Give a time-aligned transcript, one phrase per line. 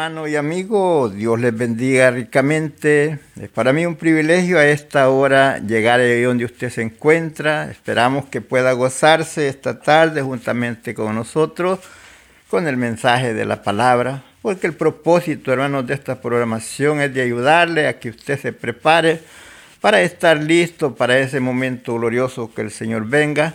[0.00, 3.18] Hermano y amigo, Dios les bendiga ricamente.
[3.38, 7.70] Es para mí un privilegio a esta hora llegar ahí donde usted se encuentra.
[7.70, 11.80] Esperamos que pueda gozarse esta tarde juntamente con nosotros
[12.48, 17.20] con el mensaje de la palabra, porque el propósito, hermanos, de esta programación es de
[17.20, 19.20] ayudarle a que usted se prepare
[19.82, 23.52] para estar listo para ese momento glorioso que el Señor venga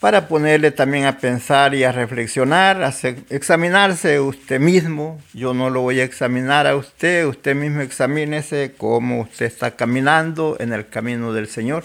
[0.00, 2.94] para ponerle también a pensar y a reflexionar, a
[3.30, 5.20] examinarse usted mismo.
[5.34, 10.56] Yo no lo voy a examinar a usted, usted mismo examínese cómo usted está caminando
[10.60, 11.82] en el camino del Señor,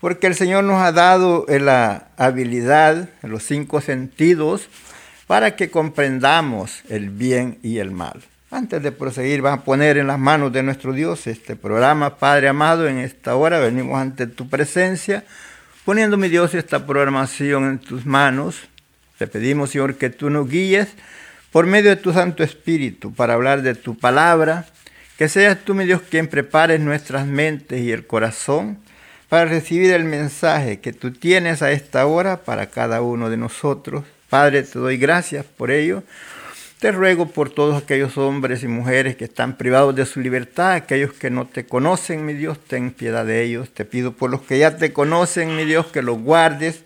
[0.00, 4.68] porque el Señor nos ha dado la habilidad, los cinco sentidos,
[5.26, 8.22] para que comprendamos el bien y el mal.
[8.50, 12.48] Antes de proseguir, vamos a poner en las manos de nuestro Dios este programa, Padre
[12.48, 15.24] amado, en esta hora venimos ante tu presencia
[15.86, 18.56] Poniendo, mi Dios, esta programación en tus manos,
[19.18, 20.88] te pedimos, Señor, que tú nos guíes
[21.52, 24.66] por medio de tu Santo Espíritu para hablar de tu palabra,
[25.16, 28.78] que seas tú, mi Dios, quien prepares nuestras mentes y el corazón
[29.28, 34.02] para recibir el mensaje que tú tienes a esta hora para cada uno de nosotros.
[34.28, 36.02] Padre, te doy gracias por ello.
[36.86, 41.12] Te ruego por todos aquellos hombres y mujeres que están privados de su libertad, aquellos
[41.12, 43.70] que no te conocen, mi Dios, ten piedad de ellos.
[43.70, 46.82] Te pido por los que ya te conocen, mi Dios, que los guardes,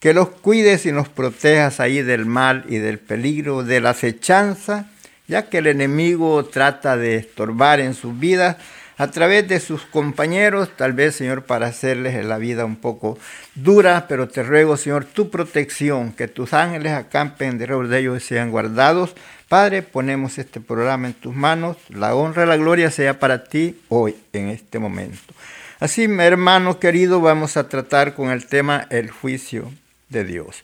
[0.00, 4.90] que los cuides y nos protejas ahí del mal y del peligro, de la acechanza,
[5.28, 8.56] ya que el enemigo trata de estorbar en sus vidas
[8.96, 13.18] a través de sus compañeros, tal vez, Señor, para hacerles la vida un poco
[13.54, 18.26] dura, pero te ruego, Señor, tu protección, que tus ángeles acampen alrededor de ellos y
[18.26, 19.14] sean guardados.
[19.48, 23.78] Padre, ponemos este programa en tus manos, la honra y la gloria sea para ti
[23.88, 25.34] hoy, en este momento.
[25.80, 29.72] Así, hermano querido, vamos a tratar con el tema el juicio
[30.08, 30.62] de Dios.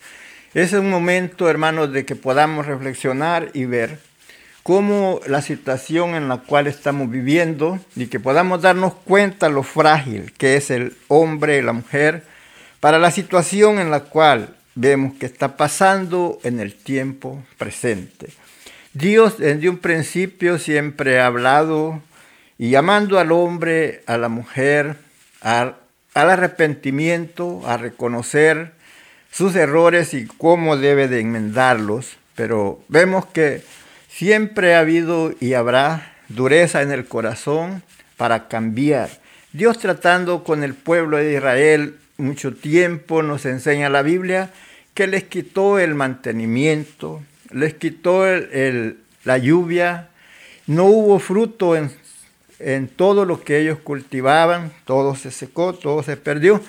[0.55, 3.99] Es un momento, hermanos, de que podamos reflexionar y ver
[4.63, 10.33] cómo la situación en la cual estamos viviendo y que podamos darnos cuenta lo frágil
[10.33, 12.25] que es el hombre y la mujer
[12.81, 18.29] para la situación en la cual vemos que está pasando en el tiempo presente.
[18.93, 22.03] Dios desde un principio siempre ha hablado
[22.59, 24.97] y llamando al hombre, a la mujer,
[25.41, 25.77] al,
[26.15, 28.73] arrepentimiento, a reconocer
[29.31, 33.63] sus errores y cómo debe de enmendarlos, pero vemos que
[34.11, 37.83] Siempre ha habido y habrá dureza en el corazón
[38.17, 39.09] para cambiar.
[39.53, 44.51] Dios tratando con el pueblo de Israel mucho tiempo, nos enseña la Biblia,
[44.95, 48.27] que les quitó el mantenimiento, les quitó
[49.25, 50.09] la lluvia,
[50.67, 51.91] no hubo fruto en,
[52.59, 56.61] en todo lo que ellos cultivaban, todo se secó, todo se perdió.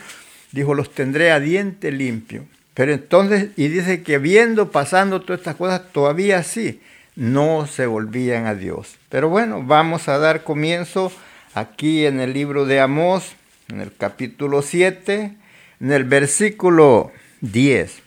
[0.52, 2.46] Dijo, los tendré a diente limpio.
[2.74, 6.80] Pero entonces, y dice que viendo, pasando todas estas cosas, todavía sí,
[7.16, 8.96] no se volvían a Dios.
[9.10, 11.12] Pero bueno, vamos a dar comienzo
[11.54, 13.34] aquí en el libro de Amós,
[13.70, 15.36] en el capítulo 7,
[15.80, 17.12] en el versículo
[17.42, 18.02] 10,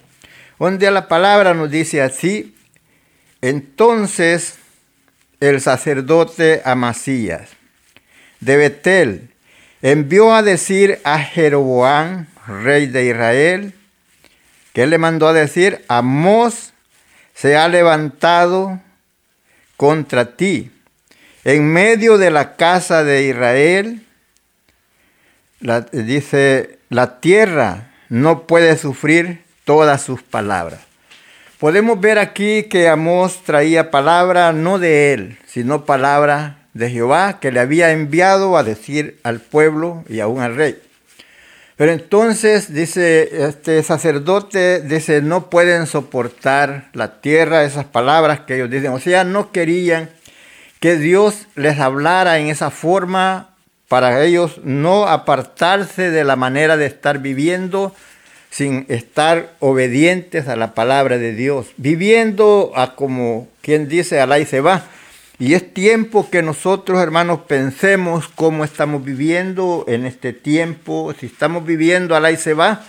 [0.59, 2.55] donde la palabra nos dice así,
[3.43, 4.56] entonces
[5.41, 7.50] el sacerdote Amasías
[8.41, 9.31] de Betel
[9.83, 13.75] envió a decir a Jeroboam, rey de Israel,
[14.73, 16.73] que le mandó a decir, Amós
[17.35, 18.81] se ha levantado
[19.76, 20.71] contra ti
[21.44, 24.03] en medio de la casa de Israel.
[25.93, 30.81] dice, la tierra no puede sufrir todas sus palabras.
[31.59, 37.53] Podemos ver aquí que Amós traía palabra no de él, sino palabra de Jehová que
[37.53, 40.79] le había enviado a decir al pueblo y aún al rey.
[41.76, 48.71] Pero entonces, dice este sacerdote, dice, no pueden soportar la tierra, esas palabras que ellos
[48.71, 48.93] dicen.
[48.93, 50.09] O sea, no querían
[50.79, 53.50] que Dios les hablara en esa forma
[53.88, 57.94] para ellos no apartarse de la manera de estar viviendo
[58.50, 64.47] sin estar obedientes a la palabra de Dios, viviendo a como quien dice, alá y
[64.47, 64.85] se va.
[65.39, 71.13] Y es tiempo que nosotros, hermanos, pensemos cómo estamos viviendo en este tiempo.
[71.19, 72.85] Si estamos viviendo al y se va,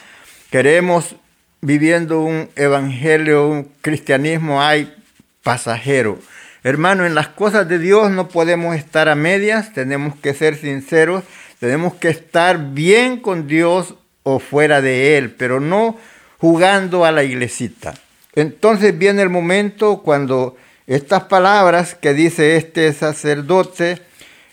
[0.51, 1.15] queremos
[1.61, 4.93] viviendo un evangelio, un cristianismo hay
[5.41, 6.19] pasajero.
[6.63, 11.23] Hermano, en las cosas de Dios no podemos estar a medias, tenemos que ser sinceros,
[11.59, 15.97] tenemos que estar bien con Dios o fuera de Él, pero no
[16.37, 17.95] jugando a la iglesita.
[18.35, 24.01] Entonces viene el momento cuando estas palabras que dice este sacerdote,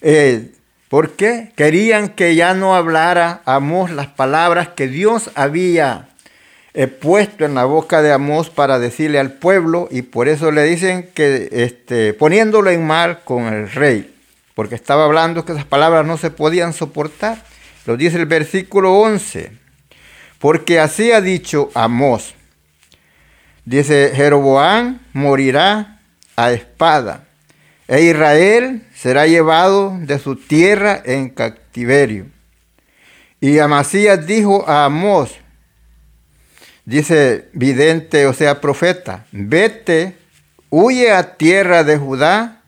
[0.01, 0.51] eh,
[0.89, 1.53] ¿por qué?
[1.57, 6.09] Querían que ya no hablara Amós las palabras que Dios había
[6.75, 10.63] eh, puesto en la boca de Amós para decirle al pueblo y por eso le
[10.65, 14.15] dicen que este, poniéndolo en mal con el rey,
[14.55, 17.45] porque estaba hablando que esas palabras no se podían soportar.
[17.85, 19.53] Lo dice el versículo 11,
[20.39, 22.35] porque así ha dicho Amós.
[23.65, 25.92] Dice, Jeroboam morirá
[26.37, 27.25] a espada,
[27.89, 32.27] e Israel será llevado de su tierra en cautiverio.
[33.41, 35.35] Y Amasías dijo a Amós,
[36.85, 40.17] dice vidente, o sea, profeta, vete,
[40.71, 42.63] huye a tierra de Judá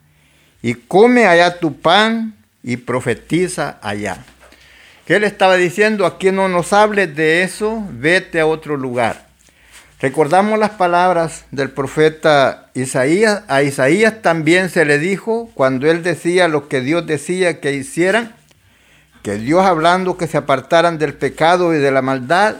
[0.61, 4.23] y come allá tu pan y profetiza allá.
[5.05, 6.05] ¿Qué le estaba diciendo?
[6.05, 9.24] Aquí no nos hables de eso, vete a otro lugar.
[10.01, 13.43] Recordamos las palabras del profeta Isaías.
[13.47, 18.35] A Isaías también se le dijo cuando él decía lo que Dios decía que hicieran,
[19.23, 22.55] que Dios hablando que se apartaran del pecado y de la maldad,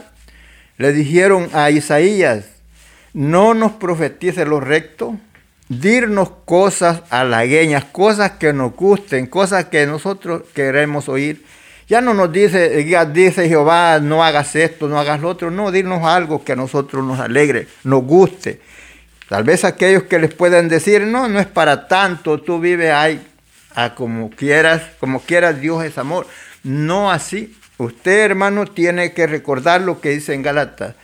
[0.78, 2.46] le dijeron a Isaías,
[3.12, 5.16] no nos profetice lo recto,
[5.68, 11.44] dirnos cosas halagueñas, cosas que nos gusten, cosas que nosotros queremos oír
[11.88, 15.50] ya no nos dice, dice Jehová, no hagas esto, no hagas lo otro.
[15.50, 18.60] No, dinos algo que a nosotros nos alegre, nos guste.
[19.28, 23.24] Tal vez aquellos que les puedan decir, no, no es para tanto, tú vives ahí
[23.74, 26.26] a como quieras, como quieras, Dios es amor.
[26.62, 27.56] No así.
[27.78, 30.94] Usted, hermano, tiene que recordar lo que dice en Galatas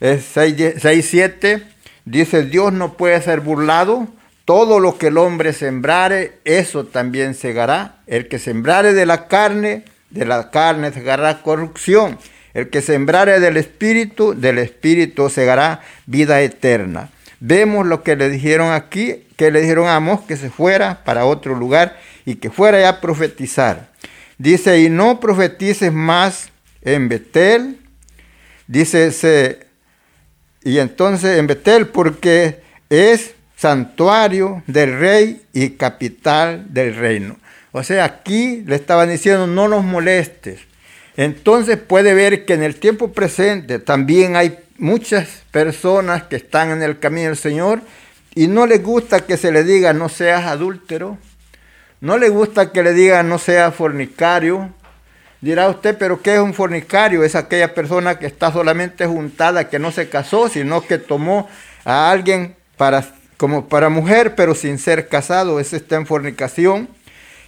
[0.00, 1.62] 6.7.
[2.04, 4.08] Dice, Dios no puede ser burlado.
[4.44, 7.96] Todo lo que el hombre sembrare, eso también segará.
[8.06, 12.18] El que sembrare de la carne, de la carne segará corrupción.
[12.54, 17.10] El que sembrare del espíritu, del espíritu segará vida eterna.
[17.40, 21.24] Vemos lo que le dijeron aquí, que le dijeron a Amos que se fuera para
[21.24, 23.90] otro lugar y que fuera ya a profetizar.
[24.38, 26.50] Dice, y no profetices más
[26.82, 27.78] en Betel.
[28.66, 29.66] Dice,
[30.64, 32.60] y entonces en Betel, porque
[32.90, 37.36] es santuario del rey y capital del reino.
[37.78, 40.58] O sea, aquí le estaban diciendo, no nos molestes.
[41.16, 46.82] Entonces puede ver que en el tiempo presente también hay muchas personas que están en
[46.82, 47.80] el camino del Señor
[48.34, 51.18] y no les gusta que se le diga no seas adúltero,
[52.00, 54.72] no le gusta que le digan no seas fornicario.
[55.40, 57.22] Dirá usted, pero ¿qué es un fornicario?
[57.22, 61.48] Es aquella persona que está solamente juntada, que no se casó, sino que tomó
[61.84, 63.04] a alguien para,
[63.36, 65.60] como para mujer, pero sin ser casado.
[65.60, 66.88] Ese está en fornicación.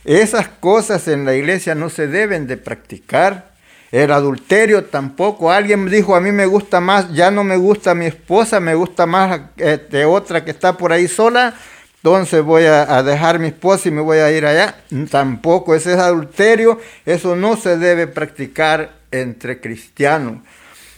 [0.04, 3.50] Esas cosas en la iglesia no se deben de practicar.
[3.92, 5.50] El adulterio tampoco.
[5.50, 9.04] Alguien dijo, a mí me gusta más, ya no me gusta mi esposa, me gusta
[9.04, 11.54] más este, otra que está por ahí sola.
[11.96, 14.76] Entonces voy a, a, dejar mi esposa y me voy a ir allá.
[15.10, 16.80] Tampoco, ese es adulterio.
[17.04, 20.38] Eso no se debe practicar entre cristianos.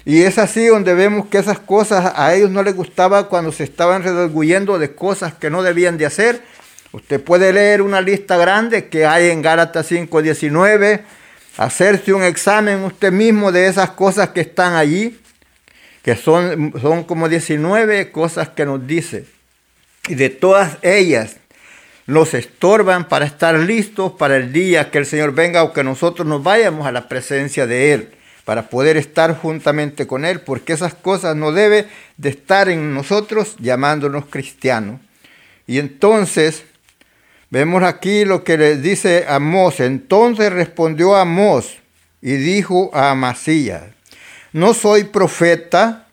[0.05, 3.65] Y es así donde vemos que esas cosas a ellos no les gustaba cuando se
[3.65, 6.43] estaban redarguyendo de cosas que no debían de hacer.
[6.93, 11.01] Usted puede leer una lista grande que hay en Gálatas 5:19,
[11.57, 15.19] hacerse un examen usted mismo de esas cosas que están allí,
[16.03, 19.25] que son, son como 19 cosas que nos dice.
[20.07, 21.37] Y de todas ellas
[22.07, 26.27] nos estorban para estar listos para el día que el Señor venga o que nosotros
[26.27, 28.11] nos vayamos a la presencia de Él
[28.45, 31.87] para poder estar juntamente con Él, porque esas cosas no deben
[32.19, 35.01] de estar en nosotros llamándonos cristianos.
[35.67, 36.65] Y entonces
[37.53, 39.79] vemos aquí lo que le dice Amós.
[39.79, 41.77] Entonces respondió Amós
[42.23, 43.83] y dijo a Amasías,
[44.53, 46.07] no soy profeta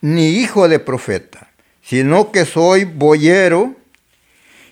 [0.00, 1.48] ni hijo de profeta,
[1.82, 3.76] sino que soy boyero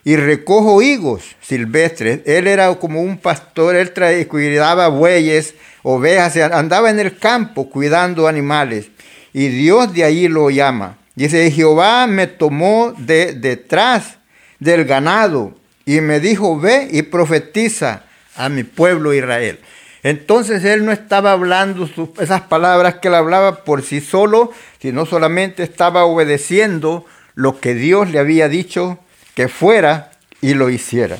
[0.03, 2.21] y recojo higos silvestres.
[2.27, 3.93] Él era como un pastor, él
[4.27, 8.89] cuidaba bueyes, ovejas, andaba en el campo cuidando animales.
[9.33, 10.99] Y Dios de ahí lo llama.
[11.15, 14.19] Dice, Jehová me tomó de detrás
[14.59, 18.05] del ganado y me dijo, ve y profetiza
[18.37, 19.59] a mi pueblo Israel.
[20.03, 25.63] Entonces él no estaba hablando esas palabras que él hablaba por sí solo, sino solamente
[25.63, 28.99] estaba obedeciendo lo que Dios le había dicho
[29.35, 30.11] que fuera
[30.41, 31.19] y lo hiciera.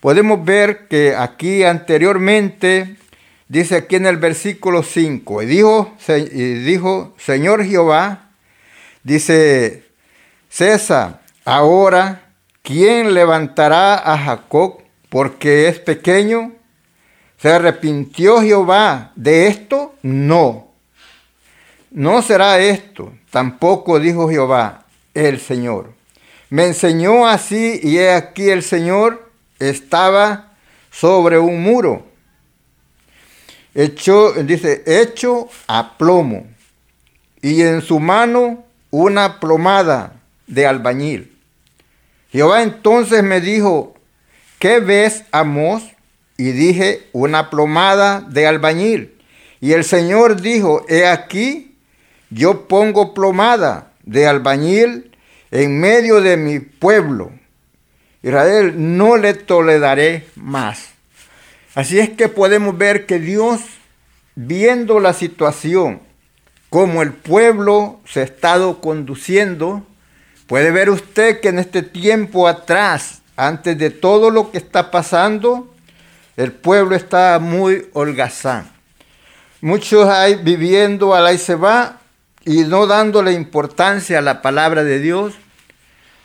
[0.00, 2.96] Podemos ver que aquí anteriormente,
[3.48, 8.30] dice aquí en el versículo 5, y dijo, y dijo Señor Jehová,
[9.04, 9.84] dice,
[10.50, 12.31] César, ahora,
[12.62, 14.78] ¿quién levantará a Jacob
[15.08, 16.52] porque es pequeño?
[17.38, 19.94] ¿Se arrepintió Jehová de esto?
[20.02, 20.68] No.
[21.90, 25.92] No será esto, tampoco dijo Jehová, el Señor.
[26.48, 30.52] Me enseñó así y he aquí el Señor estaba
[30.90, 32.06] sobre un muro,
[33.74, 36.46] hecho, dice, hecho a plomo,
[37.40, 40.14] y en su mano una plomada
[40.46, 41.31] de albañil.
[42.32, 43.94] Jehová entonces me dijo,
[44.58, 45.82] ¿qué ves, Amos?
[46.38, 49.12] Y dije, una plomada de albañil.
[49.60, 51.76] Y el Señor dijo, he aquí,
[52.30, 55.12] yo pongo plomada de albañil
[55.50, 57.30] en medio de mi pueblo.
[58.22, 60.88] Israel, no le toleraré más.
[61.74, 63.60] Así es que podemos ver que Dios,
[64.34, 66.00] viendo la situación,
[66.70, 69.86] como el pueblo se ha estado conduciendo,
[70.52, 75.74] puede ver usted que en este tiempo atrás, antes de todo lo que está pasando,
[76.36, 78.70] el pueblo está muy holgazán.
[79.62, 82.00] Muchos hay viviendo a la y se va
[82.44, 85.32] y no dándole importancia a la palabra de Dios,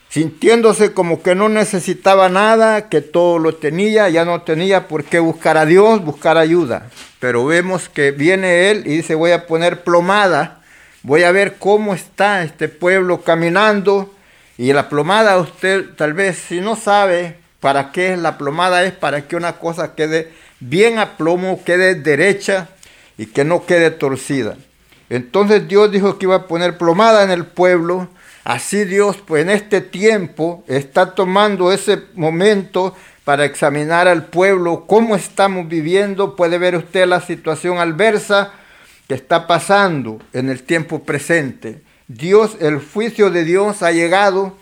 [0.10, 5.20] sintiéndose como que no necesitaba nada, que todo lo tenía, ya no tenía por qué
[5.20, 6.90] buscar a Dios, buscar ayuda.
[7.22, 10.64] Pero vemos que viene Él y dice, voy a poner plomada,
[11.02, 14.16] voy a ver cómo está este pueblo caminando.
[14.58, 18.94] Y la plomada, usted tal vez si no sabe para qué es la plomada, es
[18.94, 22.70] para que una cosa quede bien a plomo, quede derecha
[23.18, 24.58] y que no quede torcida.
[25.10, 28.10] Entonces Dios dijo que iba a poner plomada en el pueblo
[28.48, 32.96] Así Dios, pues en este tiempo, está tomando ese momento
[33.26, 36.38] para examinar al pueblo, cómo estamos viviendo.
[36.38, 38.54] Puede ver usted la situación adversa
[39.06, 41.82] que está pasando en el tiempo presente.
[42.08, 44.56] Dios, el juicio de Dios ha llegado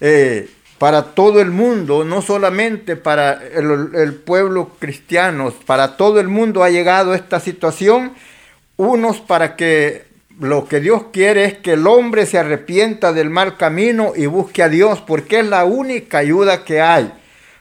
[0.00, 6.28] eh, para todo el mundo, no solamente para el, el pueblo cristiano, para todo el
[6.28, 8.12] mundo ha llegado esta situación,
[8.76, 10.04] unos para que
[10.40, 14.62] lo que Dios quiere es que el hombre se arrepienta del mal camino y busque
[14.62, 17.12] a Dios, porque es la única ayuda que hay.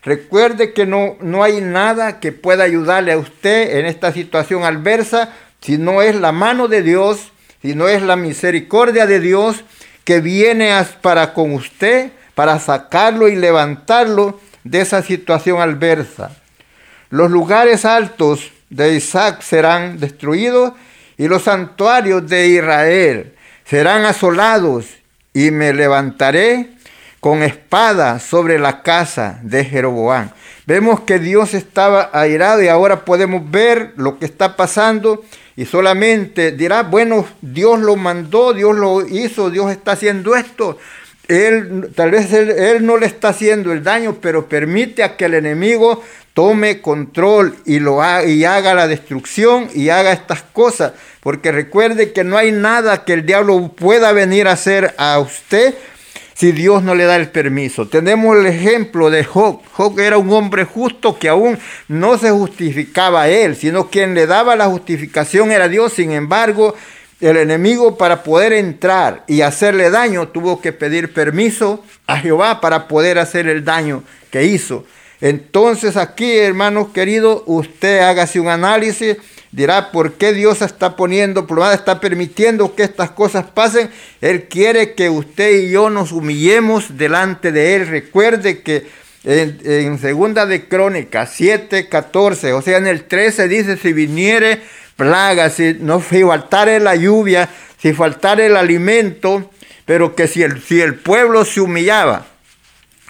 [0.03, 5.33] Recuerde que no, no hay nada que pueda ayudarle a usted en esta situación adversa
[5.61, 7.31] si no es la mano de Dios,
[7.63, 9.63] si no es la misericordia de Dios
[10.03, 16.31] que viene para con usted, para sacarlo y levantarlo de esa situación adversa.
[17.09, 20.73] Los lugares altos de Isaac serán destruidos
[21.17, 24.87] y los santuarios de Israel serán asolados
[25.33, 26.69] y me levantaré
[27.21, 30.31] con espada sobre la casa de Jeroboam.
[30.65, 35.23] Vemos que Dios estaba airado y ahora podemos ver lo que está pasando
[35.55, 40.77] y solamente dirá, bueno, Dios lo mandó, Dios lo hizo, Dios está haciendo esto.
[41.27, 45.35] él, tal vez él, no le está haciendo el daño, pero permite a que el
[45.35, 50.93] enemigo tome control y, lo haga, y haga la destrucción y haga estas cosas.
[51.21, 55.75] Porque recuerde que no hay nada que el diablo pueda venir a hacer a usted
[56.33, 57.87] si Dios no le da el permiso.
[57.87, 59.61] Tenemos el ejemplo de Job.
[59.71, 64.27] Job era un hombre justo que aún no se justificaba a él, sino quien le
[64.27, 65.93] daba la justificación era Dios.
[65.93, 66.75] Sin embargo,
[67.21, 72.87] el enemigo para poder entrar y hacerle daño tuvo que pedir permiso a Jehová para
[72.87, 74.85] poder hacer el daño que hizo.
[75.21, 79.15] Entonces aquí, hermanos queridos, usted hágase un análisis,
[79.53, 83.89] dirá por qué Dios está poniendo pruebas, está permitiendo que estas cosas pasen.
[84.19, 87.87] Él quiere que usted y yo nos humillemos delante de Él.
[87.87, 88.87] Recuerde que
[89.23, 94.59] en, en segunda de Crónicas 7, 14, o sea, en el 13 dice, si viniere
[94.95, 99.51] plaga, si, no, faltare la lluvia, si faltare el alimento,
[99.85, 102.25] pero que si el, si el pueblo se humillaba,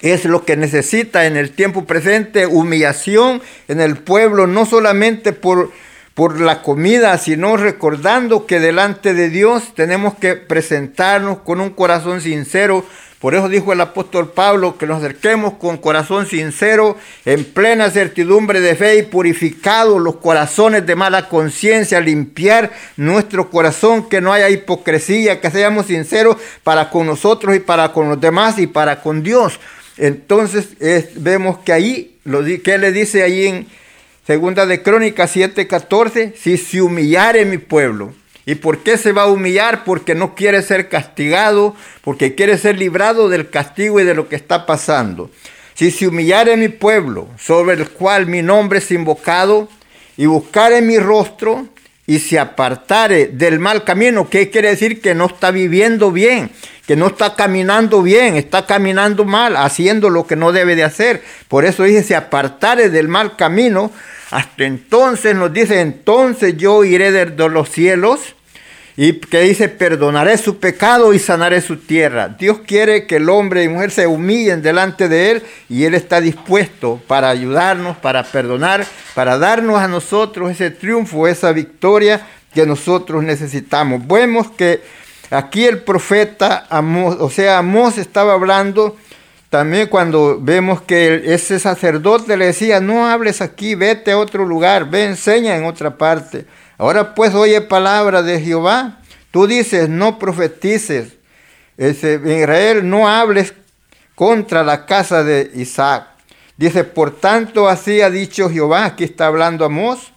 [0.01, 5.71] es lo que necesita en el tiempo presente, humillación en el pueblo, no solamente por,
[6.13, 12.21] por la comida, sino recordando que delante de Dios tenemos que presentarnos con un corazón
[12.21, 12.85] sincero,
[13.23, 18.59] por eso dijo el apóstol Pablo que nos acerquemos con corazón sincero, en plena certidumbre
[18.59, 24.49] de fe y purificados los corazones de mala conciencia, limpiar nuestro corazón, que no haya
[24.49, 29.23] hipocresía, que seamos sinceros para con nosotros y para con los demás y para con
[29.23, 29.57] Dios.
[29.95, 30.75] Entonces
[31.15, 33.67] vemos que ahí, lo, ¿qué le dice ahí en
[34.25, 36.33] Segunda de Crónicas 7:14?
[36.35, 38.13] Si se humillare mi pueblo
[38.45, 39.83] ¿Y por qué se va a humillar?
[39.85, 44.35] Porque no quiere ser castigado, porque quiere ser librado del castigo y de lo que
[44.35, 45.29] está pasando.
[45.75, 49.69] Si se humillare mi pueblo, sobre el cual mi nombre es invocado,
[50.17, 51.67] y buscare mi rostro,
[52.05, 55.01] y se apartare del mal camino, ¿qué quiere decir?
[55.01, 56.51] Que no está viviendo bien,
[56.85, 61.23] que no está caminando bien, está caminando mal, haciendo lo que no debe de hacer.
[61.47, 63.91] Por eso dice, se apartare del mal camino,
[64.31, 68.35] hasta entonces nos dice, entonces yo iré de los cielos
[68.95, 72.29] y que dice, perdonaré su pecado y sanaré su tierra.
[72.29, 76.21] Dios quiere que el hombre y mujer se humillen delante de Él y Él está
[76.21, 82.21] dispuesto para ayudarnos, para perdonar, para darnos a nosotros ese triunfo, esa victoria
[82.53, 84.05] que nosotros necesitamos.
[84.07, 84.81] Vemos que
[85.31, 86.67] aquí el profeta
[87.19, 88.95] o sea, Amós estaba hablando
[89.49, 94.89] también cuando vemos que ese sacerdote le decía, no hables aquí, vete a otro lugar,
[94.89, 96.45] ve, enseña en otra parte.
[96.77, 98.99] Ahora pues oye palabra de Jehová.
[99.31, 101.13] Tú dices, no profetices.
[101.77, 103.53] Israel, no hables
[104.15, 106.07] contra la casa de Isaac.
[106.57, 110.11] Dice, por tanto así ha dicho Jehová, aquí está hablando Amós,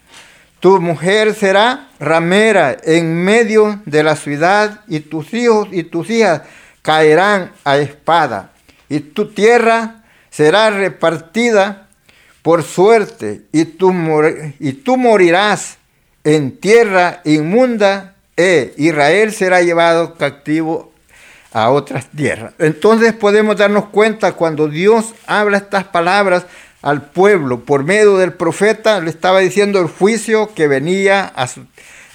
[0.60, 6.42] tu mujer será ramera en medio de la ciudad y tus hijos y tus hijas
[6.82, 8.50] caerán a espada
[8.88, 11.88] y tu tierra será repartida
[12.42, 15.78] por suerte, y tú morirás
[16.26, 20.92] en tierra inmunda, e Israel será llevado cautivo
[21.52, 22.52] a otras tierras.
[22.58, 26.44] Entonces podemos darnos cuenta cuando Dios habla estas palabras
[26.82, 31.64] al pueblo por medio del profeta, le estaba diciendo el juicio que venía a su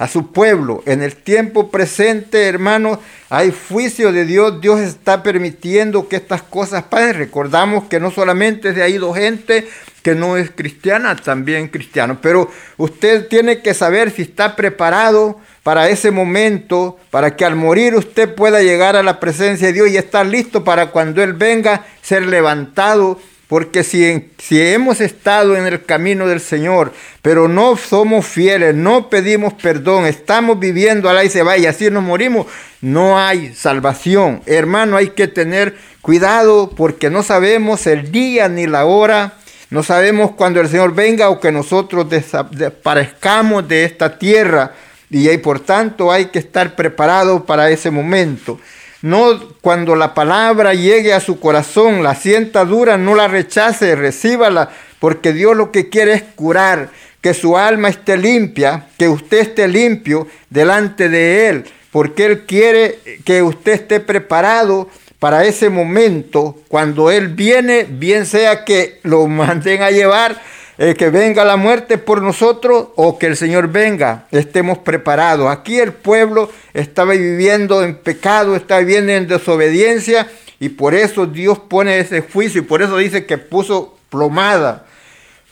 [0.02, 0.82] a su pueblo.
[0.88, 2.98] En el tiempo presente, hermanos,
[3.30, 4.60] hay juicio de Dios.
[4.60, 7.18] Dios está permitiendo que estas cosas pasen.
[7.18, 9.68] Recordamos que no solamente se ha ido gente
[10.02, 12.20] que no es cristiana, también cristiano.
[12.22, 17.96] Pero usted tiene que saber si está preparado para ese momento, para que al morir
[17.96, 21.86] usted pueda llegar a la presencia de Dios y estar listo para cuando Él venga,
[22.02, 23.20] ser levantado
[23.52, 29.10] porque si, si, hemos estado en el camino del Señor, pero no somos fieles, no
[29.10, 32.48] pedimos perdón, estamos viviendo a la y se va y así nos morimos,
[32.80, 34.42] no hay salvación.
[34.46, 39.34] Hermano, hay que tener cuidado porque no sabemos el día ni la hora.
[39.72, 44.74] No sabemos cuando el Señor venga o que nosotros desaparezcamos de esta tierra.
[45.10, 48.60] Y, y por tanto hay que estar preparados para ese momento.
[49.02, 54.70] No cuando la palabra llegue a su corazón, la sienta dura, no la rechace, recíbala,
[55.00, 56.90] porque Dios lo que quiere es curar,
[57.22, 63.00] que su alma esté limpia, que usted esté limpio delante de Él, porque Él quiere
[63.24, 64.90] que usted esté preparado
[65.22, 70.42] para ese momento, cuando Él viene, bien sea que lo manden a llevar
[70.80, 75.52] eh, que venga la muerte por nosotros o que el Señor venga, estemos preparados.
[75.52, 80.28] Aquí el pueblo estaba viviendo en pecado, estaba viviendo en desobediencia
[80.60, 84.88] y por eso Dios pone ese juicio y por eso dice que puso plomada.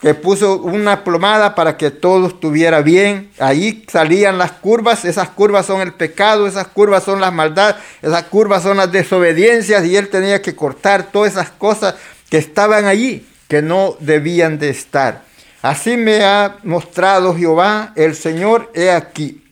[0.01, 3.29] Que puso una plomada para que todo estuviera bien.
[3.37, 8.23] Ahí salían las curvas, esas curvas son el pecado, esas curvas son las maldades, esas
[8.23, 11.95] curvas son las desobediencias y él tenía que cortar todas esas cosas
[12.29, 15.23] que estaban allí, que no debían de estar.
[15.61, 19.43] Así me ha mostrado Jehová, el Señor, he aquí,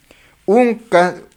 [0.46, 0.82] un,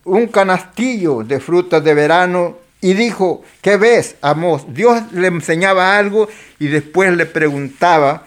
[0.04, 4.72] un canastillo de frutas de verano y dijo, ¿qué ves, Amos?
[4.72, 6.28] Dios le enseñaba algo
[6.60, 8.24] y después le preguntaba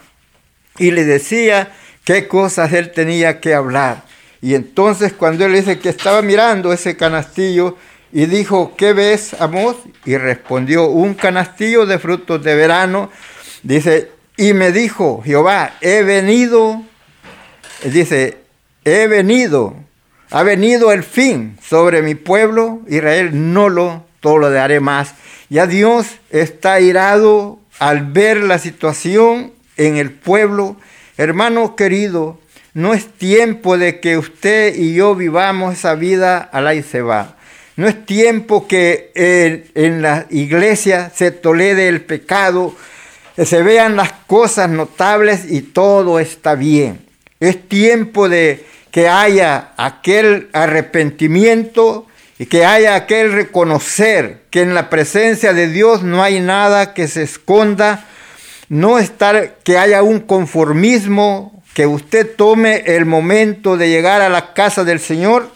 [0.78, 1.72] y le decía
[2.04, 4.04] qué cosas él tenía que hablar.
[4.40, 7.76] Y entonces cuando él dice que estaba mirando ese canastillo
[8.12, 9.76] y dijo, ¿qué ves, Amos?
[10.04, 13.10] Y respondió, un canastillo de frutos de verano.
[13.62, 16.82] Dice, y me dijo, Jehová, he venido,
[17.84, 18.38] dice,
[18.84, 19.74] he venido,
[20.30, 25.14] ha venido el fin sobre mi pueblo, Israel no lo todo lo haré más.
[25.50, 30.76] Ya Dios está irado al ver la situación en el pueblo.
[31.16, 32.38] Hermano querido,
[32.74, 37.36] no es tiempo de que usted y yo vivamos esa vida al y se va.
[37.76, 42.74] No es tiempo que en la iglesia se tolede el pecado,
[43.36, 47.00] se vean las cosas notables y todo está bien.
[47.40, 52.06] Es tiempo de que haya aquel arrepentimiento
[52.38, 57.08] y que haya aquel reconocer que en la presencia de Dios no hay nada que
[57.08, 58.06] se esconda,
[58.68, 64.54] no estar que haya un conformismo, que usted tome el momento de llegar a la
[64.54, 65.50] casa del Señor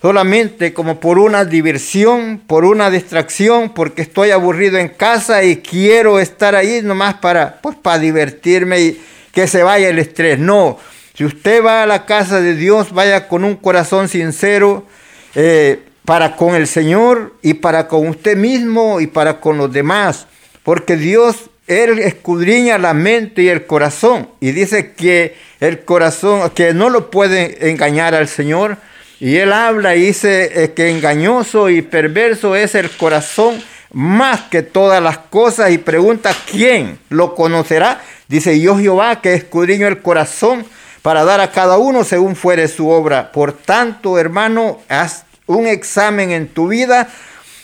[0.00, 6.20] solamente como por una diversión, por una distracción, porque estoy aburrido en casa y quiero
[6.20, 10.38] estar ahí nomás para, pues, para divertirme y que se vaya el estrés.
[10.38, 10.78] No,
[11.14, 14.86] si usted va a la casa de Dios, vaya con un corazón sincero,
[15.34, 20.26] eh, para con el Señor y para con usted mismo y para con los demás,
[20.62, 26.74] porque Dios, Él escudriña la mente y el corazón y dice que el corazón, que
[26.74, 28.78] no lo puede engañar al Señor,
[29.20, 34.62] y Él habla y dice eh, que engañoso y perverso es el corazón más que
[34.62, 38.00] todas las cosas y pregunta quién lo conocerá.
[38.28, 40.64] Dice yo Jehová que escudriño el corazón
[41.02, 43.32] para dar a cada uno según fuere su obra.
[43.32, 47.08] Por tanto, hermano, haz un examen en tu vida,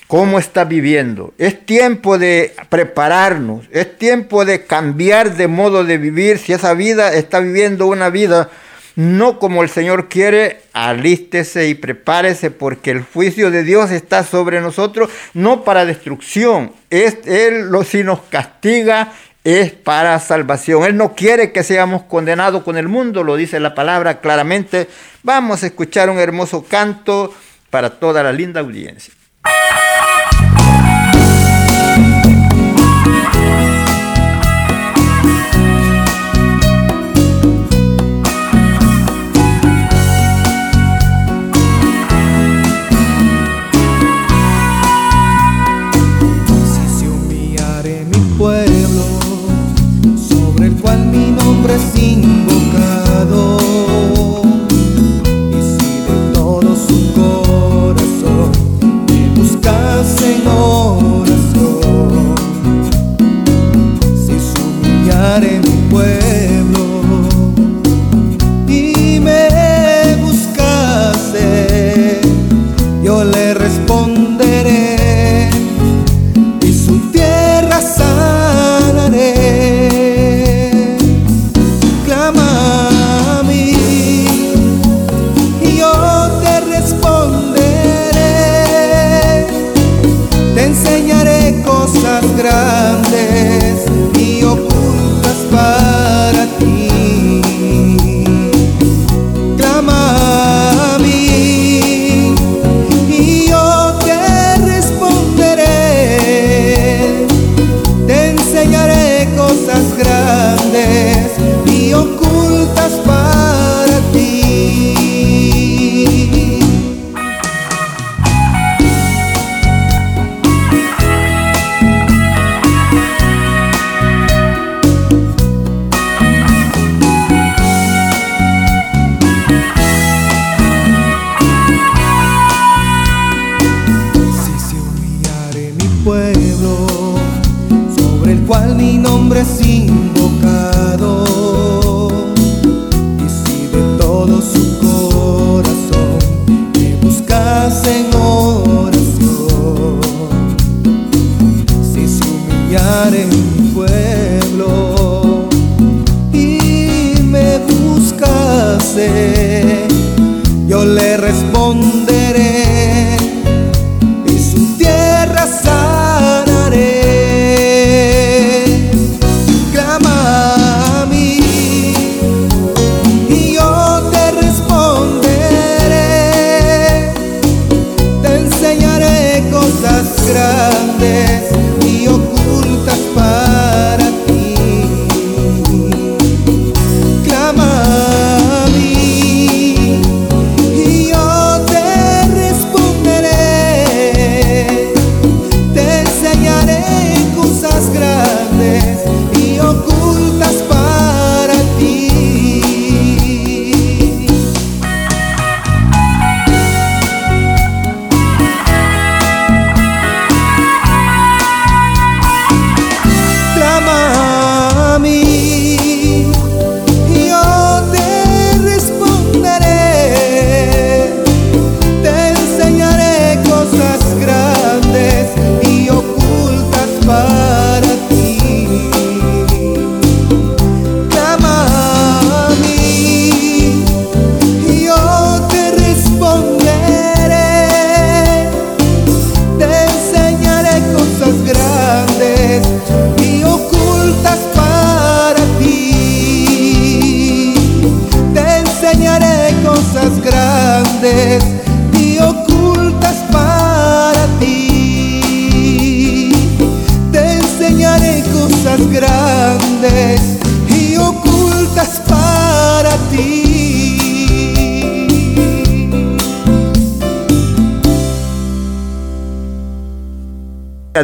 [0.06, 1.34] cómo estás viviendo.
[1.38, 6.38] Es tiempo de prepararnos, es tiempo de cambiar de modo de vivir.
[6.38, 8.50] Si esa vida está viviendo una vida
[8.96, 14.60] no como el Señor quiere, alístese y prepárese porque el juicio de Dios está sobre
[14.60, 16.72] nosotros, no para destrucción.
[16.90, 19.12] Es, Él lo, si nos castiga
[19.42, 20.84] es para salvación.
[20.84, 24.88] Él no quiere que seamos condenados con el mundo, lo dice la palabra claramente.
[25.22, 27.34] Vamos a escuchar un hermoso canto
[27.70, 29.12] para toda la linda audiencia.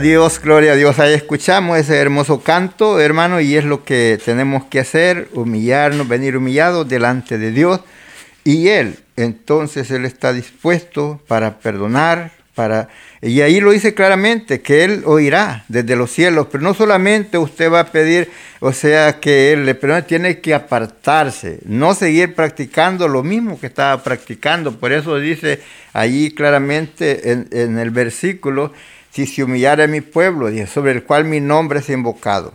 [0.00, 0.98] Dios, gloria a Dios.
[0.98, 6.38] Ahí escuchamos ese hermoso canto, hermano, y es lo que tenemos que hacer, humillarnos, venir
[6.38, 7.80] humillados delante de Dios.
[8.42, 12.88] Y Él, entonces Él está dispuesto para perdonar, para...
[13.20, 17.70] Y ahí lo dice claramente, que Él oirá desde los cielos, pero no solamente usted
[17.70, 23.06] va a pedir, o sea, que Él le perdone, tiene que apartarse, no seguir practicando
[23.06, 24.80] lo mismo que estaba practicando.
[24.80, 25.60] Por eso dice
[25.92, 28.72] allí claramente en, en el versículo,
[29.10, 32.54] si se humillare mi pueblo, sobre el cual mi nombre es invocado,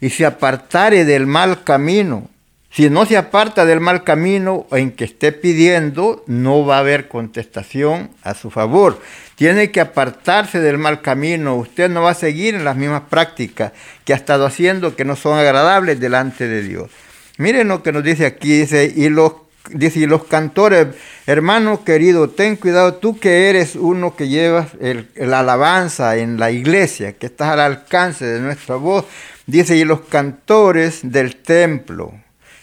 [0.00, 2.28] y se apartare del mal camino,
[2.76, 7.08] si no se aparta del mal camino en que esté pidiendo, no va a haber
[7.08, 9.00] contestación a su favor.
[9.34, 11.56] Tiene que apartarse del mal camino.
[11.56, 13.72] Usted no va a seguir en las mismas prácticas
[14.04, 16.90] que ha estado haciendo que no son agradables delante de Dios.
[17.38, 19.32] Miren lo que nos dice aquí, dice, y los
[19.70, 20.88] Dice, y los cantores,
[21.26, 26.50] hermano querido, ten cuidado tú que eres uno que llevas el, la alabanza en la
[26.50, 29.04] iglesia, que estás al alcance de nuestra voz.
[29.46, 32.14] Dice, y los cantores del templo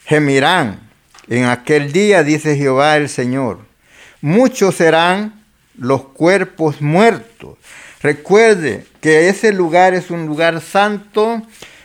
[0.06, 0.80] gemirán
[1.28, 3.60] en aquel día, dice Jehová el Señor.
[4.22, 5.44] Muchos serán
[5.78, 7.58] los cuerpos muertos.
[8.02, 11.42] Recuerde que ese lugar es un lugar santo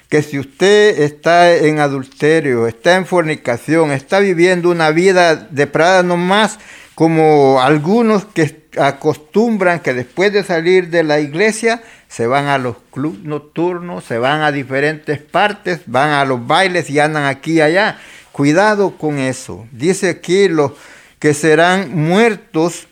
[0.08, 6.16] que si usted está en adulterio, está en fornicación, está viviendo una vida depravada, no
[6.16, 6.58] más
[6.94, 12.76] como algunos que acostumbran que después de salir de la iglesia se van a los
[12.90, 17.60] clubes nocturnos, se van a diferentes partes, van a los bailes y andan aquí y
[17.60, 17.98] allá.
[18.32, 19.66] Cuidado con eso.
[19.72, 20.72] Dice aquí los
[21.18, 22.88] que serán muertos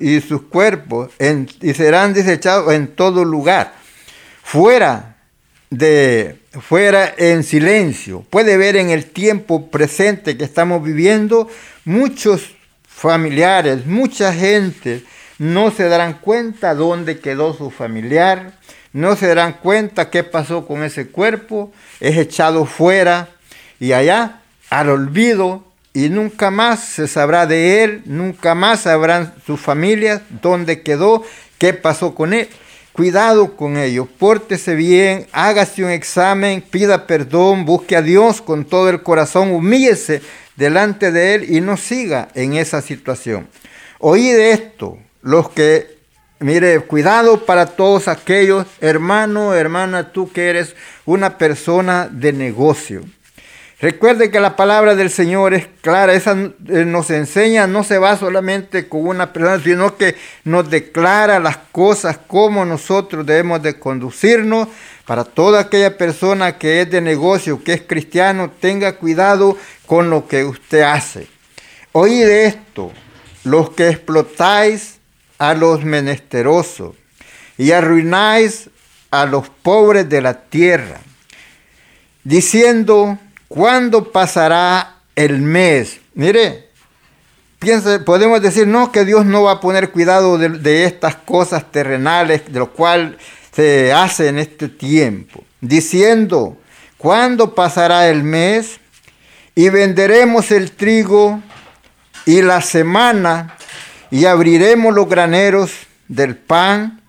[0.00, 1.10] y sus cuerpos
[1.60, 3.74] y serán desechados en todo lugar.
[4.42, 5.16] Fuera
[5.70, 8.24] de fuera en silencio.
[8.30, 11.48] Puede ver en el tiempo presente que estamos viviendo
[11.84, 12.54] muchos
[12.86, 15.04] familiares, mucha gente
[15.38, 18.52] no se darán cuenta dónde quedó su familiar,
[18.92, 23.28] no se darán cuenta qué pasó con ese cuerpo, es echado fuera
[23.78, 29.58] y allá al olvido y nunca más se sabrá de él, nunca más sabrán sus
[29.60, 31.24] familias dónde quedó,
[31.58, 32.48] qué pasó con él.
[32.92, 38.90] Cuidado con ello, pórtese bien, hágase un examen, pida perdón, busque a Dios con todo
[38.90, 40.22] el corazón, humíllese
[40.56, 43.48] delante de Él y no siga en esa situación.
[44.00, 45.98] Oí de esto, los que,
[46.40, 50.74] mire, cuidado para todos aquellos, hermano, hermana, tú que eres
[51.06, 53.02] una persona de negocio.
[53.80, 58.88] Recuerde que la palabra del Señor es clara, esa nos enseña, no se va solamente
[58.88, 64.68] con una persona, sino que nos declara las cosas, cómo nosotros debemos de conducirnos.
[65.06, 70.28] Para toda aquella persona que es de negocio, que es cristiano, tenga cuidado con lo
[70.28, 71.26] que usted hace.
[71.92, 72.92] Oíd esto,
[73.44, 74.98] los que explotáis
[75.38, 76.96] a los menesterosos
[77.56, 78.68] y arruináis
[79.10, 81.00] a los pobres de la tierra,
[82.22, 83.18] diciendo,
[83.50, 85.98] ¿Cuándo pasará el mes?
[86.14, 86.68] Mire,
[88.06, 92.42] podemos decir, no, que Dios no va a poner cuidado de, de estas cosas terrenales,
[92.46, 93.18] de lo cual
[93.52, 96.58] se hace en este tiempo, diciendo,
[96.96, 98.78] ¿cuándo pasará el mes?
[99.56, 101.42] Y venderemos el trigo
[102.26, 103.56] y la semana
[104.12, 105.72] y abriremos los graneros
[106.06, 107.02] del pan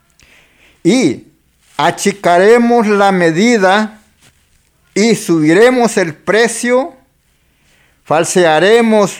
[0.83, 1.27] y
[1.77, 4.00] achicaremos la medida
[4.93, 6.95] y subiremos el precio,
[8.03, 9.19] falsearemos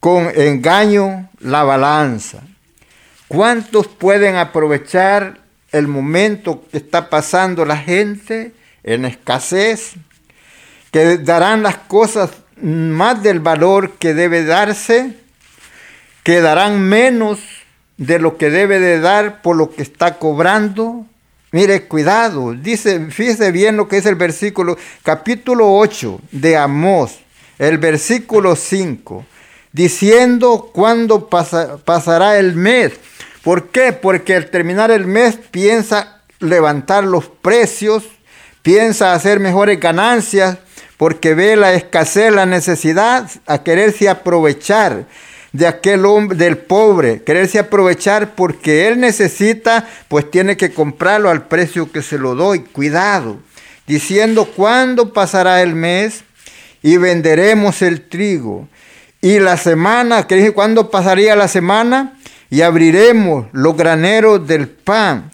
[0.00, 2.42] con engaño la balanza.
[3.28, 5.38] ¿Cuántos pueden aprovechar
[5.72, 8.52] el momento que está pasando la gente
[8.82, 9.94] en escasez?
[10.90, 12.30] Que darán las cosas
[12.62, 15.14] más del valor que debe darse,
[16.22, 17.38] que darán menos
[17.98, 21.04] de lo que debe de dar por lo que está cobrando.
[21.50, 27.20] Mire, cuidado, dice, fíjese bien lo que es el versículo, capítulo 8 de Amós,
[27.58, 29.24] el versículo 5,
[29.72, 32.92] diciendo cuándo pasará el mes.
[33.42, 33.94] ¿Por qué?
[33.94, 38.04] Porque al terminar el mes piensa levantar los precios,
[38.60, 40.58] piensa hacer mejores ganancias,
[40.98, 45.06] porque ve la escasez, la necesidad, a quererse aprovechar
[45.52, 51.46] de aquel hombre, del pobre, quererse aprovechar porque él necesita, pues tiene que comprarlo al
[51.46, 52.60] precio que se lo doy.
[52.60, 53.38] Cuidado,
[53.86, 56.24] diciendo cuándo pasará el mes
[56.82, 58.68] y venderemos el trigo.
[59.20, 62.18] Y la semana, que dije, ¿cuándo pasaría la semana?
[62.50, 65.32] Y abriremos los graneros del pan.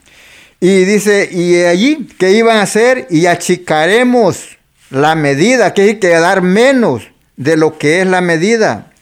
[0.58, 3.06] Y dice, y allí, ¿qué iban a hacer?
[3.10, 4.56] Y achicaremos
[4.88, 7.02] la medida, que hay que dar menos
[7.36, 8.92] de lo que es la medida.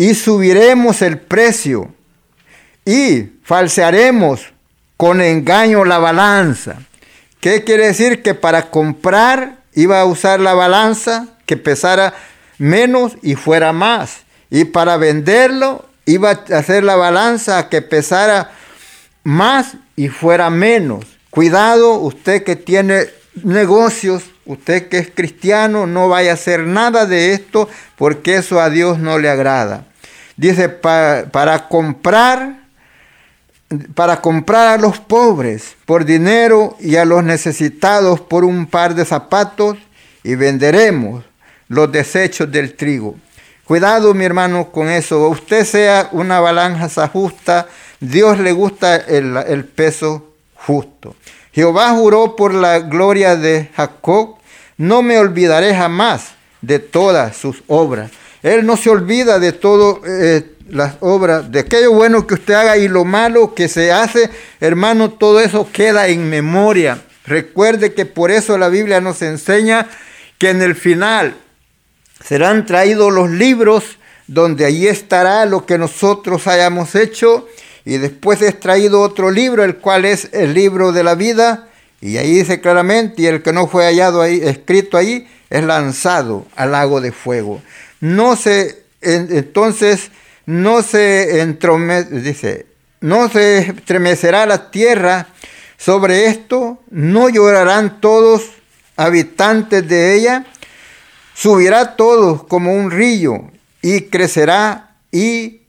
[0.00, 1.92] Y subiremos el precio
[2.86, 4.40] y falsearemos
[4.96, 6.78] con engaño la balanza.
[7.38, 8.22] ¿Qué quiere decir?
[8.22, 12.14] Que para comprar iba a usar la balanza que pesara
[12.56, 14.20] menos y fuera más.
[14.48, 18.52] Y para venderlo iba a hacer la balanza que pesara
[19.22, 21.04] más y fuera menos.
[21.28, 23.04] Cuidado usted que tiene
[23.44, 28.68] negocios Usted que es cristiano no vaya a hacer nada de esto porque eso a
[28.68, 29.84] Dios no le agrada.
[30.40, 32.60] Dice, para comprar,
[33.94, 39.04] para comprar a los pobres por dinero y a los necesitados por un par de
[39.04, 39.76] zapatos
[40.24, 41.24] y venderemos
[41.68, 43.16] los desechos del trigo.
[43.64, 45.28] Cuidado, mi hermano, con eso.
[45.28, 47.68] Usted sea una balanza justa.
[48.00, 51.14] Dios le gusta el, el peso justo.
[51.52, 54.40] Jehová juró por la gloria de Jacob
[54.78, 56.28] no me olvidaré jamás
[56.62, 58.10] de todas sus obras.
[58.42, 62.76] Él no se olvida de todas eh, las obras, de aquello bueno que usted haga
[62.76, 67.02] y lo malo que se hace, hermano, todo eso queda en memoria.
[67.26, 69.88] Recuerde que por eso la Biblia nos enseña
[70.38, 71.36] que en el final
[72.24, 77.48] serán traídos los libros donde allí estará lo que nosotros hayamos hecho
[77.84, 81.68] y después es traído otro libro, el cual es el libro de la vida
[82.00, 86.46] y ahí dice claramente, y el que no fue hallado ahí, escrito ahí, es lanzado
[86.56, 87.60] al lago de fuego.
[88.00, 90.10] No se, entonces,
[90.46, 91.56] no se
[92.10, 92.66] dice,
[93.00, 95.28] no se estremecerá la tierra
[95.76, 98.42] sobre esto, no llorarán todos
[98.96, 100.44] habitantes de ella,
[101.34, 105.62] subirá todo como un río y crecerá y,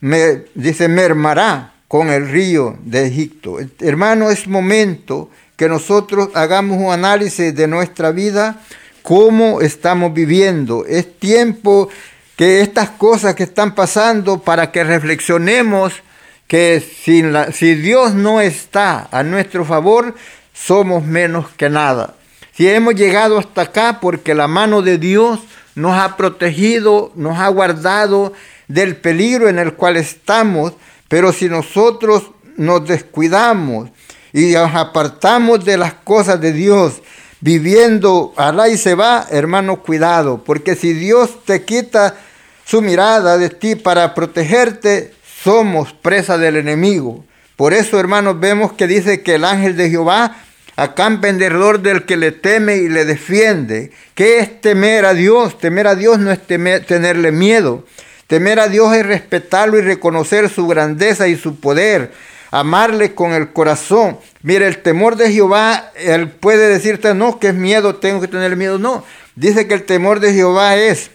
[0.00, 3.58] me, dice, mermará con el río de Egipto.
[3.80, 8.60] Hermano, es momento que nosotros hagamos un análisis de nuestra vida,
[9.02, 10.84] cómo estamos viviendo.
[10.86, 11.88] Es tiempo
[12.36, 15.92] que estas cosas que están pasando para que reflexionemos
[16.46, 20.14] que si, Dios no está a nuestro favor,
[20.52, 22.14] somos menos que nada.
[22.54, 25.40] Si hemos llegado hasta acá porque la mano de Dios
[25.74, 28.34] nos ha protegido, nos ha guardado
[28.68, 30.74] del peligro en el cual estamos,
[31.08, 33.88] pero si nosotros nos descuidamos,
[34.32, 37.02] y nos apartamos de las cosas de Dios,
[37.42, 42.14] viviendo alá y se va, hermano, cuidado, porque si Dios te quita
[42.64, 45.12] su mirada de ti para protegerte,
[45.42, 47.24] somos presa del enemigo.
[47.56, 50.36] Por eso, hermanos, vemos que dice que el ángel de Jehová
[50.76, 53.90] acampa en derredor del que le teme y le defiende.
[54.14, 55.58] ¿Qué es temer a Dios?
[55.58, 57.84] Temer a Dios no es tenerle miedo.
[58.28, 62.12] Temer a Dios es respetarlo y reconocer su grandeza y su poder
[62.52, 64.18] amarle con el corazón.
[64.42, 68.56] Mire, el temor de Jehová, él puede decirte, no, que es miedo, tengo que tener
[68.56, 68.78] miedo.
[68.78, 69.02] No,
[69.34, 71.10] dice que el temor de Jehová es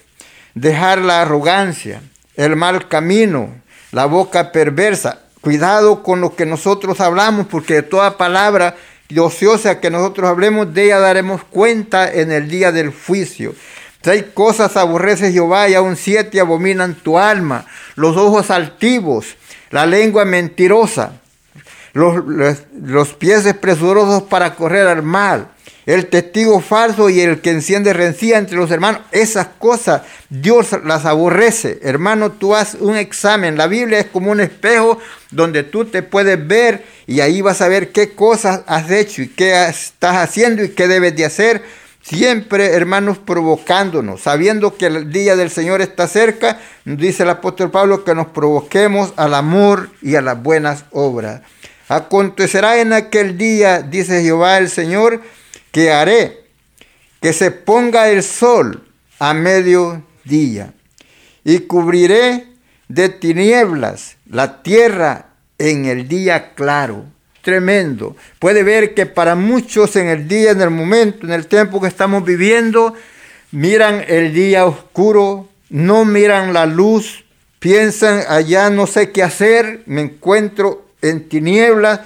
[0.55, 2.01] dejar la arrogancia,
[2.35, 3.55] el mal camino,
[3.91, 5.19] la boca perversa.
[5.39, 8.75] Cuidado con lo que nosotros hablamos, porque de toda palabra
[9.17, 13.53] ociosa que nosotros hablemos, de ella daremos cuenta en el día del juicio.
[14.01, 17.65] Seis cosas aborrece Jehová y aún siete abominan tu alma.
[17.95, 19.35] los ojos altivos,
[19.69, 21.13] la lengua mentirosa,
[21.97, 22.23] los,
[22.79, 25.49] los, pies presurosos para correr al mal,
[25.87, 29.01] el testigo falso y el que enciende rencilla entre los hermanos.
[29.11, 31.79] Esas cosas Dios las aborrece.
[31.81, 33.57] Hermano, tú haz un examen.
[33.57, 34.99] La Biblia es como un espejo
[35.31, 39.29] donde tú te puedes ver y ahí vas a ver qué cosas has hecho y
[39.29, 41.63] qué estás haciendo y qué debes de hacer.
[42.01, 48.05] Siempre, hermanos, provocándonos, sabiendo que el día del Señor está cerca, dice el apóstol Pablo
[48.05, 51.41] que nos provoquemos al amor y a las buenas obras.
[51.87, 55.21] Acontecerá en aquel día, dice Jehová el Señor,
[55.71, 56.47] que haré
[57.21, 58.83] que se ponga el sol
[59.19, 60.73] a mediodía
[61.43, 62.45] y cubriré
[62.87, 65.27] de tinieblas la tierra
[65.57, 67.05] en el día claro.
[67.41, 68.17] Tremendo.
[68.39, 71.87] Puede ver que para muchos en el día, en el momento, en el tiempo que
[71.87, 72.93] estamos viviendo,
[73.51, 77.23] miran el día oscuro, no miran la luz,
[77.59, 82.01] piensan allá no sé qué hacer, me encuentro en tinieblas,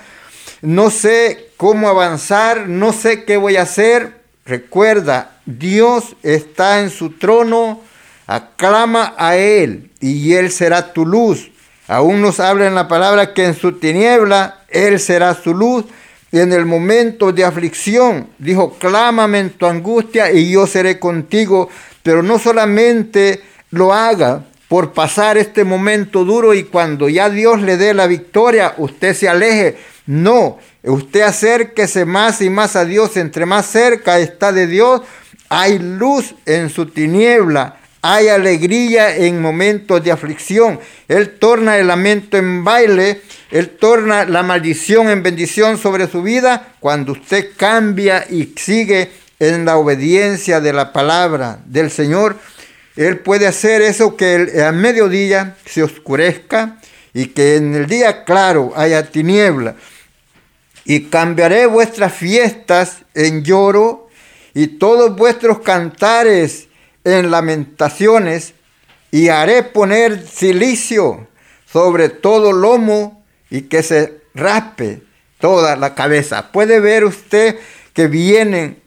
[0.61, 4.21] no sé cómo avanzar, no sé qué voy a hacer.
[4.45, 7.81] Recuerda, Dios está en su trono,
[8.27, 11.51] aclama a Él y Él será tu luz.
[11.87, 15.85] Aún nos habla en la palabra que en su tiniebla Él será su luz.
[16.31, 21.69] Y en el momento de aflicción, dijo, clámame en tu angustia y yo seré contigo.
[22.03, 27.75] Pero no solamente lo haga por pasar este momento duro y cuando ya Dios le
[27.75, 29.75] dé la victoria, usted se aleje.
[30.05, 33.17] No, Usted acérquese más y más a Dios.
[33.17, 35.01] Entre más cerca está de Dios,
[35.49, 37.79] hay luz en su tiniebla.
[38.01, 40.79] Hay alegría en momentos de aflicción.
[41.09, 43.23] Él torna el lamento en baile.
[43.51, 49.65] Él torna la maldición en bendición sobre su vida cuando usted cambia y sigue en
[49.65, 52.37] la obediencia de la palabra del Señor.
[53.07, 56.79] Él puede hacer eso que a mediodía se oscurezca
[57.13, 59.75] y que en el día claro haya tiniebla
[60.85, 64.09] y cambiaré vuestras fiestas en lloro
[64.53, 66.67] y todos vuestros cantares
[67.03, 68.53] en lamentaciones
[69.11, 71.27] y haré poner silicio
[71.71, 75.01] sobre todo lomo y que se raspe
[75.39, 76.51] toda la cabeza.
[76.51, 77.57] Puede ver usted
[77.93, 78.81] que vienen,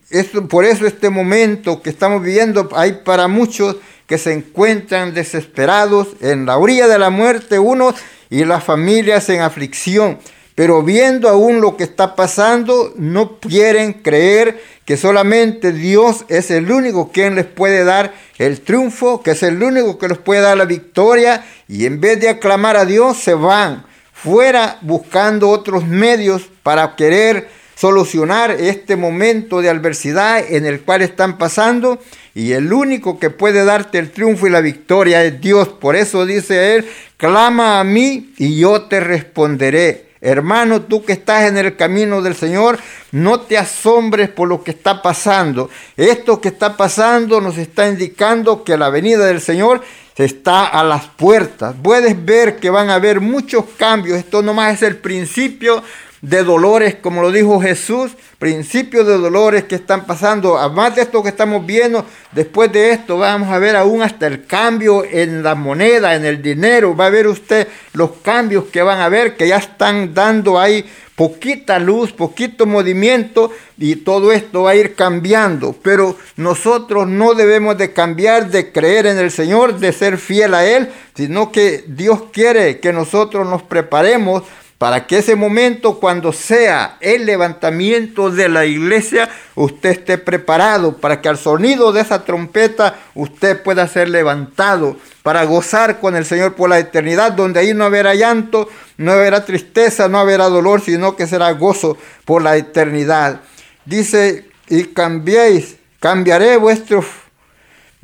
[0.49, 3.77] por eso este momento que estamos viviendo hay para muchos
[4.07, 7.95] que se encuentran desesperados en la orilla de la muerte unos
[8.31, 10.19] y las familias en aflicción.
[10.55, 16.71] Pero viendo aún lo que está pasando, no quieren creer que solamente Dios es el
[16.71, 20.57] único quien les puede dar el triunfo, que es el único que les puede dar
[20.57, 26.43] la victoria, y en vez de aclamar a Dios, se van fuera buscando otros medios
[26.63, 32.01] para querer solucionar este momento de adversidad en el cual están pasando
[32.35, 35.69] y el único que puede darte el triunfo y la victoria es Dios.
[35.69, 41.45] Por eso dice él, clama a mí y yo te responderé Hermano, tú que estás
[41.45, 42.79] en el camino del Señor,
[43.13, 45.69] no te asombres por lo que está pasando.
[45.99, 49.83] Esto que está pasando nos está indicando que la venida del Señor
[50.17, 51.75] está a las puertas.
[51.83, 54.17] Puedes ver que van a haber muchos cambios.
[54.17, 55.83] Esto nomás es el principio
[56.25, 60.57] de dolores, como lo dijo Jesús, principios de dolores que están pasando.
[60.57, 64.47] Además de esto que estamos viendo, después de esto vamos a ver aún hasta el
[64.47, 66.97] cambio en la moneda, en el dinero.
[66.97, 70.87] Va a ver usted los cambios que van a ver, que ya están dando ahí
[71.15, 75.77] poquita luz, poquito movimiento y todo esto va a ir cambiando.
[75.83, 80.65] Pero nosotros no debemos de cambiar de creer en el Señor, de ser fiel a
[80.65, 84.43] Él, sino que Dios quiere que nosotros nos preparemos
[84.79, 91.21] para que ese momento cuando sea el levantamiento de la iglesia, usted esté preparado para
[91.21, 96.55] que al sonido de esa trompeta usted pueda ser levantado para gozar con el Señor
[96.55, 98.69] por la eternidad, donde ahí no habrá llanto,
[98.99, 103.41] no habrá tristeza, no habrá dolor, sino que será gozo por la eternidad.
[103.85, 107.05] Dice, y cambiéis, cambiaré vuestro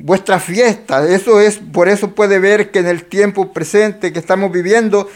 [0.03, 1.07] vuestra fiesta.
[1.07, 5.09] Eso es, por eso puede ver que en el tiempo presente que estamos viviendo,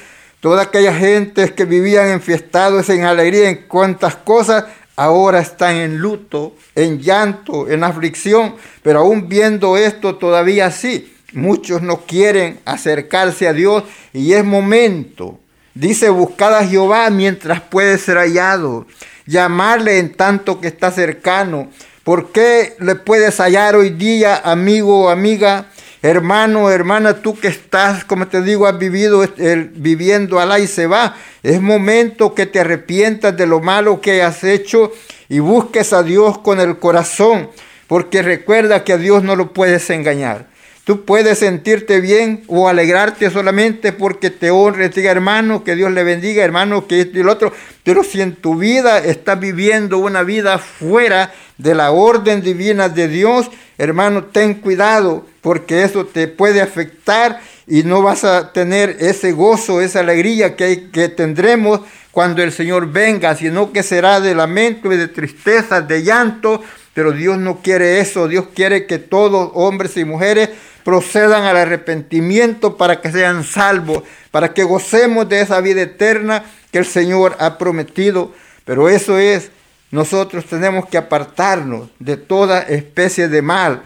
[0.45, 4.65] Toda aquella gente que vivían enfiestados en alegría, en cuantas cosas,
[4.95, 8.53] ahora están en luto, en llanto, en aflicción.
[8.83, 15.39] Pero aún viendo esto todavía sí, muchos no quieren acercarse a Dios y es momento.
[15.73, 18.85] Dice, buscad a Jehová mientras puede ser hallado.
[19.25, 21.69] Llamarle en tanto que está cercano.
[22.03, 25.71] ¿Por qué le puedes hallar hoy día, amigo o amiga?
[26.05, 29.27] Hermano, hermana, tú que estás, como te digo, has vivido
[29.71, 31.15] viviendo alá y se va.
[31.41, 34.91] Es momento que te arrepientas de lo malo que has hecho
[35.29, 37.49] y busques a Dios con el corazón,
[37.87, 40.45] porque recuerda que a Dios no lo puedes engañar.
[40.85, 46.03] Tú puedes sentirte bien o alegrarte solamente porque te honre, diga hermano, que Dios le
[46.03, 47.51] bendiga, hermano, que esto y el otro.
[47.83, 53.07] Pero si en tu vida estás viviendo una vida fuera de la orden divina de
[53.07, 59.31] Dios, hermano, ten cuidado porque eso te puede afectar y no vas a tener ese
[59.31, 61.79] gozo, esa alegría que, que tendremos
[62.11, 66.61] cuando el Señor venga, sino que será de lamento y de tristeza, de llanto.
[66.95, 70.49] Pero Dios no quiere eso, Dios quiere que todos, hombres y mujeres,
[70.85, 76.77] procedan al arrepentimiento para que sean salvos, para que gocemos de esa vida eterna que
[76.77, 78.31] el Señor ha prometido.
[78.63, 79.51] Pero eso es,
[79.91, 83.83] nosotros tenemos que apartarnos de toda especie de mal.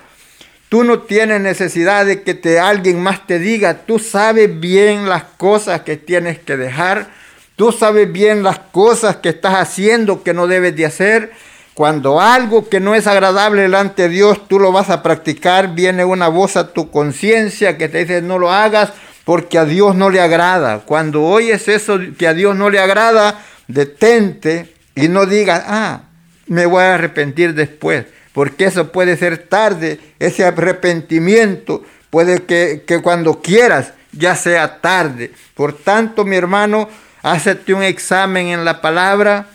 [0.69, 5.23] Tú no tienes necesidad de que te, alguien más te diga, tú sabes bien las
[5.23, 7.09] cosas que tienes que dejar,
[7.55, 11.31] tú sabes bien las cosas que estás haciendo que no debes de hacer.
[11.79, 16.03] Cuando algo que no es agradable delante de Dios, tú lo vas a practicar, viene
[16.03, 18.91] una voz a tu conciencia que te dice no lo hagas
[19.23, 20.79] porque a Dios no le agrada.
[20.79, 26.01] Cuando oyes eso que a Dios no le agrada, detente y no digas, ah,
[26.47, 33.01] me voy a arrepentir después, porque eso puede ser tarde, ese arrepentimiento puede que, que
[33.01, 35.31] cuando quieras ya sea tarde.
[35.53, 36.89] Por tanto, mi hermano,
[37.21, 39.47] hazte un examen en la palabra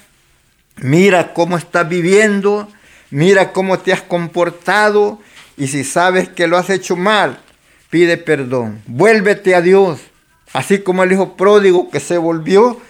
[0.77, 2.69] Mira cómo estás viviendo,
[3.11, 5.21] mira cómo te has comportado
[5.57, 7.39] y si sabes que lo has hecho mal,
[7.91, 8.83] pide perdón.
[8.87, 10.01] Vuélvete a Dios,
[10.53, 12.81] así como el hijo pródigo que se volvió,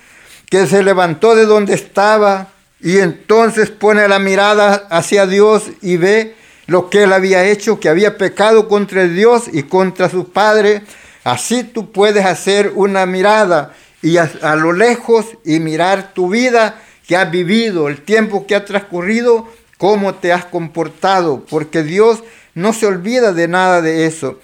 [0.51, 2.49] que se levantó de donde estaba
[2.80, 6.35] y entonces pone la mirada hacia Dios y ve
[6.66, 10.82] lo que él había hecho, que había pecado contra Dios y contra su Padre.
[11.22, 16.80] Así tú puedes hacer una mirada y a, a lo lejos y mirar tu vida
[17.07, 19.48] que has vivido, el tiempo que ha transcurrido,
[19.78, 22.22] cómo te has comportado, porque Dios
[22.55, 24.40] no se olvida de nada de eso.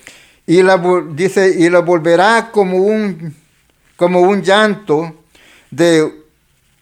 [0.46, 0.82] Y la,
[1.12, 3.34] dice, y volverá como un,
[3.96, 5.14] como un llanto
[5.70, 6.12] de,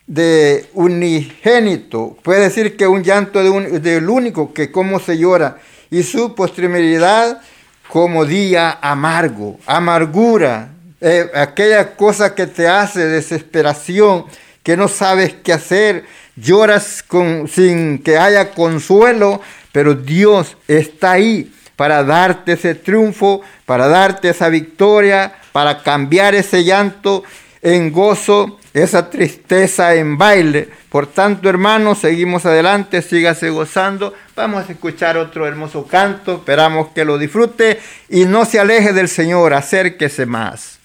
[0.06, 2.16] de unigénito.
[2.22, 5.58] Puede decir que un llanto de un, del único que como se llora.
[5.90, 7.40] Y su posterioridad
[7.88, 10.70] como día amargo, amargura,
[11.00, 14.24] eh, aquella cosa que te hace desesperación,
[14.68, 16.04] que no sabes qué hacer,
[16.36, 19.40] lloras con, sin que haya consuelo,
[19.72, 26.64] pero Dios está ahí para darte ese triunfo, para darte esa victoria, para cambiar ese
[26.64, 27.24] llanto
[27.62, 30.68] en gozo, esa tristeza en baile.
[30.90, 34.12] Por tanto, hermanos, seguimos adelante, sígase gozando.
[34.36, 39.08] Vamos a escuchar otro hermoso canto, esperamos que lo disfrute y no se aleje del
[39.08, 40.77] Señor, acérquese más.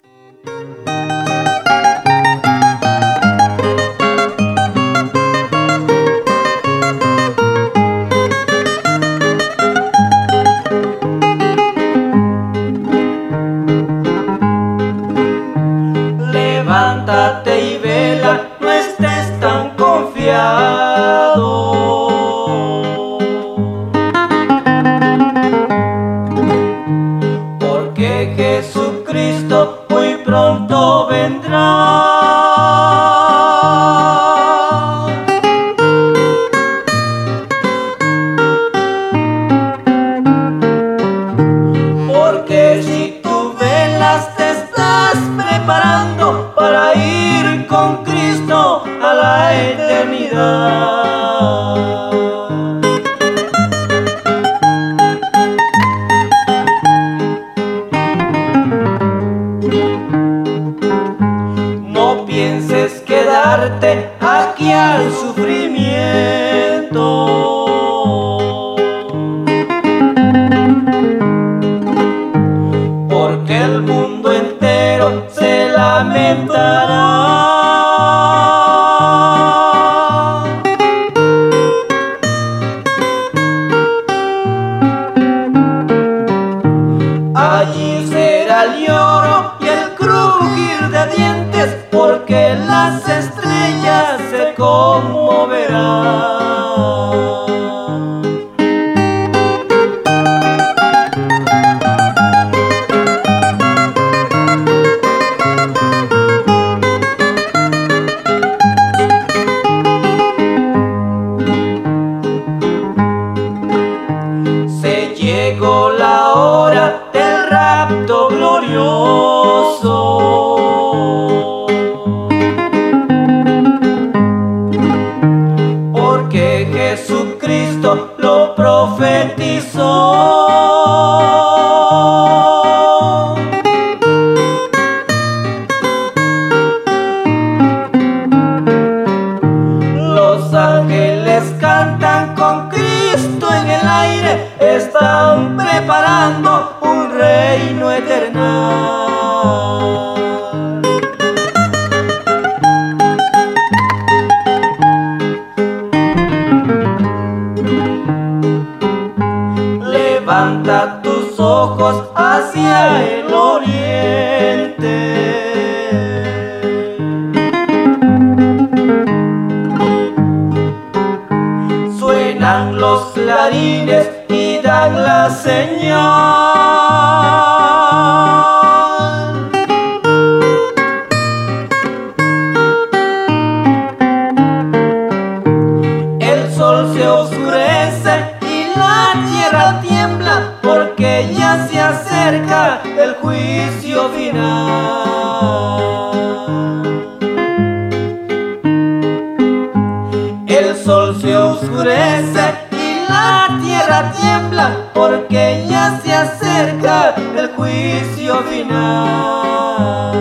[207.38, 210.14] El juicio final.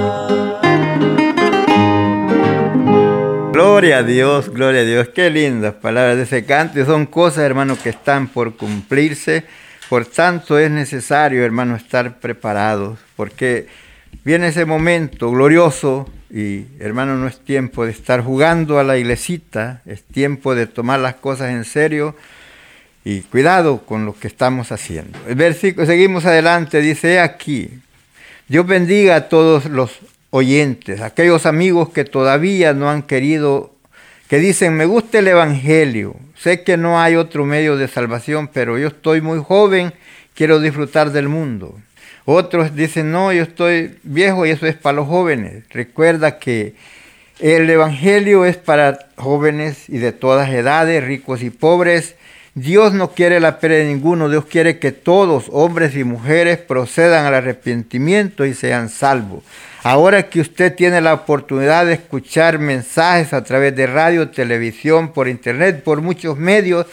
[3.53, 5.09] Gloria a Dios, gloria a Dios.
[5.14, 6.85] Qué lindas palabras de ese canto.
[6.85, 9.45] Son cosas, hermanos, que están por cumplirse
[9.93, 13.66] por tanto es necesario, hermano, estar preparados, porque
[14.25, 19.83] viene ese momento glorioso y, hermano, no es tiempo de estar jugando a la iglesita,
[19.85, 22.16] es tiempo de tomar las cosas en serio
[23.05, 25.19] y cuidado con lo que estamos haciendo.
[25.29, 27.71] El versículo, seguimos adelante, dice aquí,
[28.49, 29.99] Dios bendiga a todos los
[30.31, 33.75] oyentes, aquellos amigos que todavía no han querido,
[34.29, 38.77] que dicen, me gusta el Evangelio, Sé que no hay otro medio de salvación, pero
[38.77, 39.93] yo estoy muy joven,
[40.35, 41.79] quiero disfrutar del mundo.
[42.25, 45.63] Otros dicen, no, yo estoy viejo y eso es para los jóvenes.
[45.71, 46.75] Recuerda que
[47.39, 52.17] el Evangelio es para jóvenes y de todas edades, ricos y pobres.
[52.55, 57.25] Dios no quiere la pérdida de ninguno, Dios quiere que todos, hombres y mujeres, procedan
[57.25, 59.43] al arrepentimiento y sean salvos.
[59.83, 65.29] Ahora que usted tiene la oportunidad de escuchar mensajes a través de radio, televisión, por
[65.29, 66.87] internet, por muchos medios,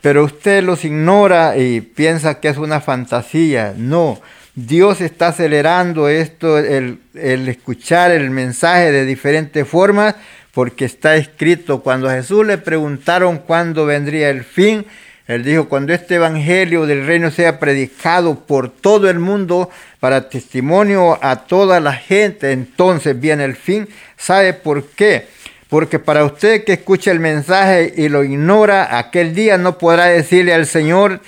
[0.00, 3.72] pero usted los ignora y piensa que es una fantasía.
[3.76, 4.20] No,
[4.54, 10.16] Dios está acelerando esto, el, escuchar el mensaje de diferentes formas,
[10.52, 14.84] porque está escrito, cuando a Jesús le preguntaron cuándo vendría el fin,
[15.26, 21.18] él dijo, cuando este evangelio del reino sea predicado por todo el mundo para testimonio
[21.22, 23.88] a toda la gente, entonces viene el fin.
[24.18, 25.26] ¿Sabe por qué?
[25.70, 30.52] Porque para usted que escucha el mensaje y lo ignora, aquel día no podrá decirle
[30.52, 31.20] al Señor,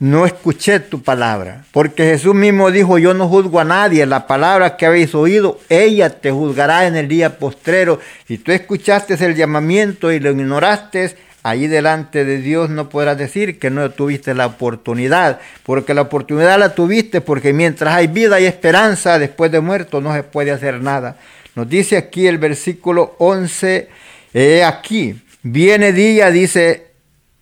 [0.00, 1.64] no escuché tu palabra.
[1.70, 6.10] Porque Jesús mismo dijo, yo no juzgo a nadie, la palabra que habéis oído, ella
[6.10, 8.00] te juzgará en el día postrero.
[8.26, 13.58] Si tú escuchaste el llamamiento y lo ignoraste, Allí delante de Dios no podrás decir
[13.58, 18.46] que no tuviste la oportunidad, porque la oportunidad la tuviste porque mientras hay vida y
[18.46, 21.16] esperanza, después de muerto no se puede hacer nada.
[21.54, 23.88] Nos dice aquí el versículo 11,
[24.34, 26.88] he aquí, viene día, dice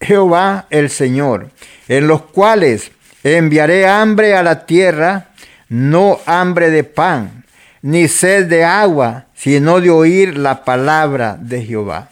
[0.00, 1.50] Jehová el Señor,
[1.88, 2.92] en los cuales
[3.24, 5.28] enviaré hambre a la tierra,
[5.68, 7.44] no hambre de pan,
[7.82, 12.10] ni sed de agua, sino de oír la palabra de Jehová.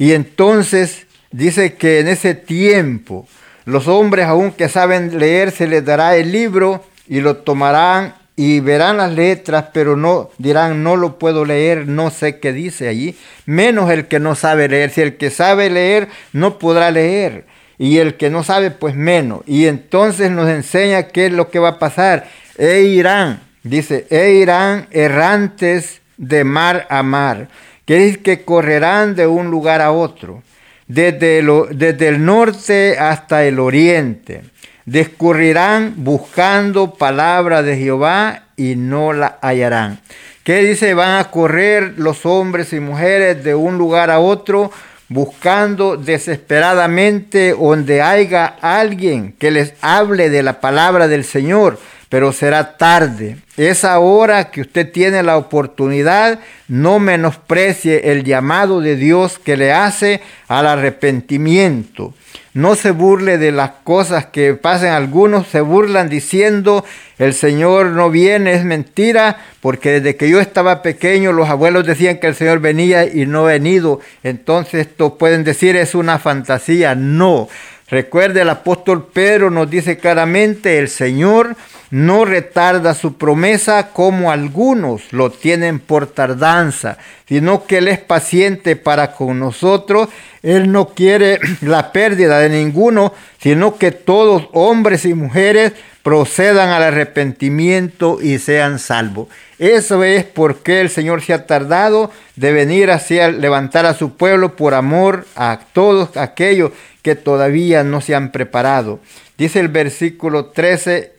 [0.00, 3.28] Y entonces dice que en ese tiempo
[3.66, 8.60] los hombres, aun que saben leer, se les dará el libro y lo tomarán y
[8.60, 13.14] verán las letras, pero no dirán, no lo puedo leer, no sé qué dice allí,
[13.44, 14.88] menos el que no sabe leer.
[14.88, 17.44] Si el que sabe leer no podrá leer,
[17.76, 19.42] y el que no sabe, pues menos.
[19.46, 22.26] Y entonces nos enseña qué es lo que va a pasar.
[22.56, 27.48] E irán, dice, e irán errantes de mar a mar
[27.90, 30.44] que que correrán de un lugar a otro,
[30.86, 34.42] desde, desde el norte hasta el oriente.
[34.84, 39.98] Descurrirán buscando palabra de Jehová y no la hallarán.
[40.44, 40.94] ¿Qué dice?
[40.94, 44.70] Van a correr los hombres y mujeres de un lugar a otro
[45.08, 51.76] buscando desesperadamente donde haya alguien que les hable de la palabra del Señor
[52.10, 53.38] pero será tarde.
[53.56, 59.72] Es ahora que usted tiene la oportunidad, no menosprecie el llamado de Dios que le
[59.72, 62.12] hace al arrepentimiento.
[62.52, 64.90] No se burle de las cosas que pasan.
[64.90, 66.84] Algunos se burlan diciendo,
[67.18, 72.18] el Señor no viene, es mentira, porque desde que yo estaba pequeño los abuelos decían
[72.18, 74.00] que el Señor venía y no ha venido.
[74.24, 76.96] Entonces esto pueden decir es una fantasía.
[76.96, 77.48] No,
[77.90, 81.56] Recuerde, el apóstol Pedro nos dice claramente, el Señor
[81.90, 88.76] no retarda su promesa como algunos lo tienen por tardanza, sino que Él es paciente
[88.76, 90.08] para con nosotros.
[90.44, 95.72] Él no quiere la pérdida de ninguno, sino que todos, hombres y mujeres,
[96.02, 99.28] procedan al arrepentimiento y sean salvos.
[99.58, 104.56] Eso es porque el Señor se ha tardado de venir hacia levantar a su pueblo
[104.56, 106.70] por amor a todos aquellos
[107.02, 109.00] que todavía no se han preparado.
[109.38, 111.12] Dice el versículo 13,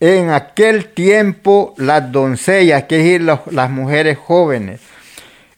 [0.00, 4.80] en aquel tiempo las doncellas, que decir, las mujeres jóvenes,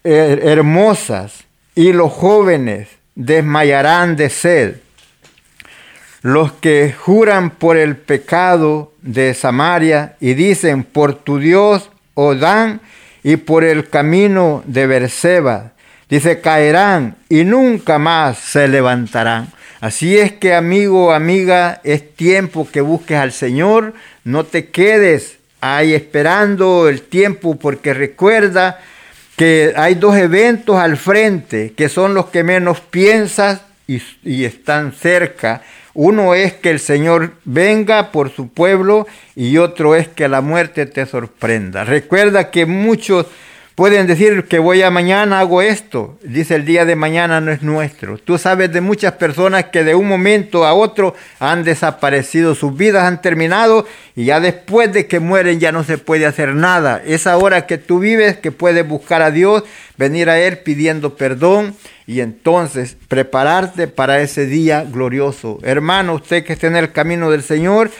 [0.03, 1.43] hermosas,
[1.77, 4.77] y los jóvenes desmayarán de sed.
[6.23, 12.81] Los que juran por el pecado de Samaria y dicen por tu Dios Odán
[13.23, 15.73] y por el camino de Berseba,
[16.09, 19.49] dice caerán y nunca más se levantarán.
[19.79, 25.93] Así es que amigo, amiga, es tiempo que busques al Señor, no te quedes ahí
[25.93, 28.79] esperando el tiempo porque recuerda
[29.35, 34.93] que hay dos eventos al frente que son los que menos piensas y, y están
[34.93, 35.61] cerca.
[35.93, 40.87] Uno es que el Señor venga por su pueblo y otro es que la muerte
[40.87, 41.83] te sorprenda.
[41.83, 43.27] Recuerda que muchos
[43.77, 46.17] Pueden decir que voy a mañana, hago esto.
[46.23, 48.17] Dice el día de mañana no es nuestro.
[48.17, 53.03] Tú sabes de muchas personas que de un momento a otro han desaparecido, sus vidas
[53.03, 57.03] han terminado y ya después de que mueren ya no se puede hacer nada.
[57.05, 59.63] Es ahora que tú vives que puedes buscar a Dios,
[59.95, 61.75] venir a Él pidiendo perdón
[62.07, 65.59] y entonces prepararte para ese día glorioso.
[65.61, 67.91] Hermano, usted que está en el camino del Señor,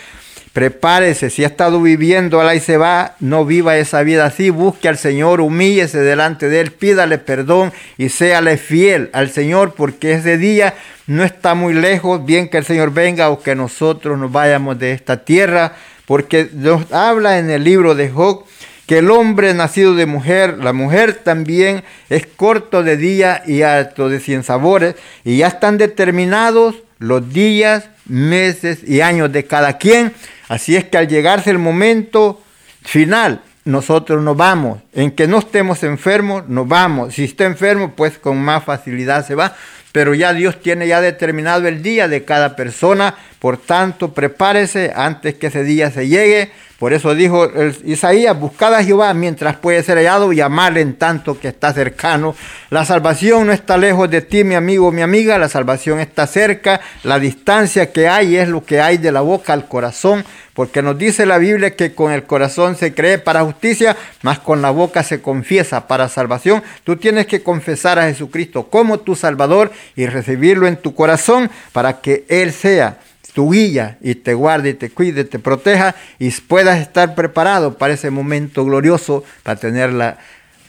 [0.57, 4.87] Prepárese, si ha estado viviendo al y se va, no viva esa vida así, busque
[4.87, 10.39] al Señor, humíllese delante de Él, pídale perdón y séale fiel al Señor, porque ese
[10.39, 10.73] día
[11.05, 14.93] no está muy lejos, bien que el Señor venga o que nosotros nos vayamos de
[14.93, 15.73] esta tierra,
[16.07, 18.43] porque nos habla en el libro de Job
[18.87, 24.09] que el hombre nacido de mujer, la mujer también es corto de día y alto
[24.09, 30.13] de cien sabores, y ya están determinados los días, meses y años de cada quien
[30.47, 32.41] Así es que al llegarse el momento
[32.83, 34.79] final, nosotros nos vamos.
[34.93, 37.13] En que no estemos enfermos, nos vamos.
[37.13, 39.55] Si está enfermo, pues con más facilidad se va.
[39.91, 43.15] Pero ya Dios tiene ya determinado el día de cada persona.
[43.39, 47.49] Por tanto, prepárese antes que ese día se llegue por eso dijo
[47.85, 52.35] Isaías, buscad a Jehová mientras puede ser hallado y amarle en tanto que está cercano.
[52.69, 56.79] La salvación no está lejos de ti, mi amigo, mi amiga, la salvación está cerca.
[57.03, 60.23] La distancia que hay es lo que hay de la boca al corazón,
[60.53, 64.61] porque nos dice la Biblia que con el corazón se cree para justicia, mas con
[64.61, 66.61] la boca se confiesa para salvación.
[66.83, 72.01] Tú tienes que confesar a Jesucristo como tu Salvador y recibirlo en tu corazón para
[72.01, 72.99] que Él sea
[73.37, 77.93] tu guía y te guarde y te cuide, te proteja y puedas estar preparado para
[77.93, 80.17] ese momento glorioso, para tener la,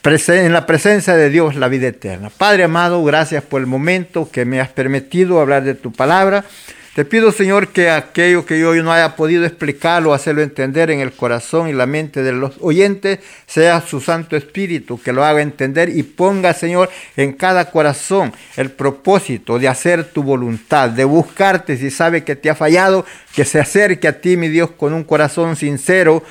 [0.03, 2.29] en la presencia de Dios la vida eterna.
[2.29, 6.45] Padre amado, gracias por el momento que me has permitido hablar de tu palabra.
[6.99, 11.13] Te pido, Señor, que aquello que yo no haya podido explicarlo, hacerlo entender en el
[11.13, 15.87] corazón y la mente de los oyentes, sea su Santo Espíritu que lo haga entender
[15.95, 21.89] y ponga, Señor, en cada corazón el propósito de hacer tu voluntad, de buscarte si
[21.89, 25.55] sabe que te ha fallado, que se acerque a ti, mi Dios, con un corazón
[25.55, 26.21] sincero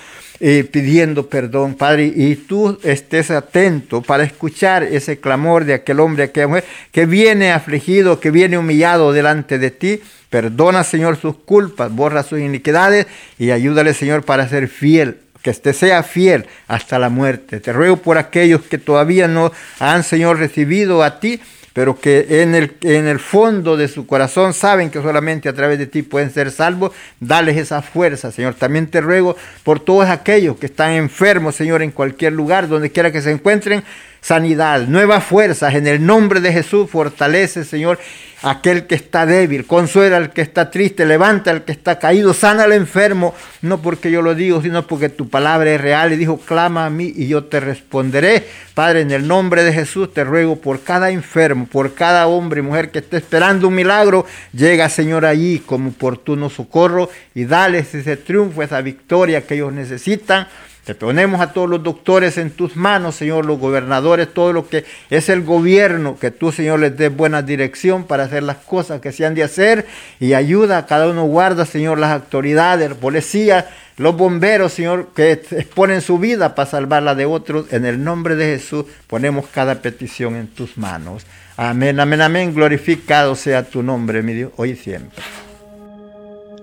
[0.40, 6.24] eh, pidiendo perdón, Padre, y tú estés atento para escuchar ese clamor de aquel hombre,
[6.24, 10.00] aquella mujer que viene afligido, que viene humillado delante de ti.
[10.30, 13.06] Perdona, Señor, sus culpas, borra sus iniquidades
[13.38, 17.60] y ayúdale, Señor, para ser fiel que este sea fiel hasta la muerte.
[17.60, 21.40] Te ruego por aquellos que todavía no han, Señor, recibido a ti,
[21.72, 25.78] pero que en el, en el fondo de su corazón saben que solamente a través
[25.78, 28.54] de ti pueden ser salvos, dales esa fuerza, Señor.
[28.54, 33.12] También te ruego por todos aquellos que están enfermos, Señor, en cualquier lugar, donde quiera
[33.12, 33.84] que se encuentren,
[34.28, 35.74] sanidad, nuevas fuerzas.
[35.74, 37.98] En el nombre de Jesús, fortalece, Señor,
[38.42, 42.64] aquel que está débil, consuela al que está triste, levanta al que está caído, sana
[42.64, 46.12] al enfermo, no porque yo lo digo, sino porque tu palabra es real.
[46.12, 48.44] Y dijo, clama a mí y yo te responderé.
[48.74, 52.64] Padre, en el nombre de Jesús te ruego por cada enfermo, por cada hombre y
[52.64, 58.18] mujer que esté esperando un milagro, llega, Señor, allí como oportuno socorro y dales ese
[58.18, 60.48] triunfo, esa victoria que ellos necesitan
[60.88, 64.86] te ponemos a todos los doctores en tus manos, Señor, los gobernadores, todo lo que
[65.10, 69.12] es el gobierno, que tú, Señor, les des buena dirección para hacer las cosas que
[69.12, 69.84] se han de hacer
[70.18, 73.68] y ayuda a cada uno, guarda, Señor, las autoridades, la policía,
[73.98, 77.70] los bomberos, Señor, que exponen su vida para salvarla de otros.
[77.70, 81.26] En el nombre de Jesús ponemos cada petición en tus manos.
[81.58, 82.54] Amén, amén, amén.
[82.54, 85.22] Glorificado sea tu nombre, mi Dios, hoy y siempre.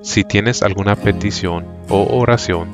[0.01, 2.73] Si tienes alguna petición o oración,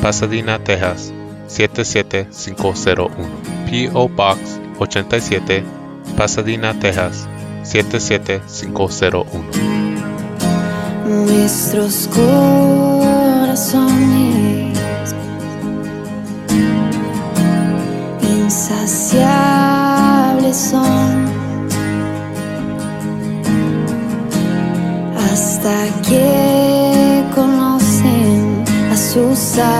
[0.00, 1.12] Pasadena, Texas
[1.46, 3.10] 77501.
[3.70, 4.08] P.O.
[4.08, 5.64] Box 87,
[6.16, 7.28] Pasadena, Texas
[7.62, 9.24] 77501.
[11.06, 13.84] Nuestros corazones
[18.22, 21.24] insaciables son
[25.16, 27.53] hasta que a
[29.14, 29.78] su Salvador.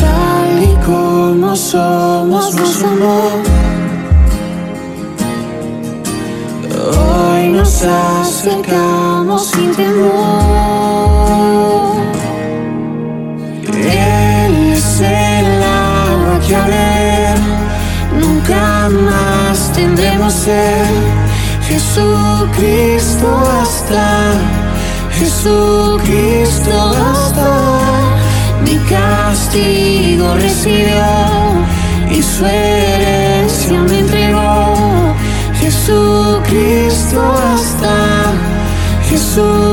[0.00, 3.20] Tal y como somos, nos amó.
[6.96, 10.08] Hoy nos acercamos sin temor.
[13.74, 16.97] Él es el agua que a
[20.30, 21.28] sed.
[21.68, 23.28] Jesucristo
[23.60, 24.32] hasta,
[25.12, 26.72] Jesucristo
[27.06, 27.78] hasta.
[28.64, 31.04] Mi castigo recibió
[32.10, 35.14] y su herencia me entregó.
[35.60, 37.20] Jesucristo
[37.52, 38.32] hasta,
[39.08, 39.68] Jesús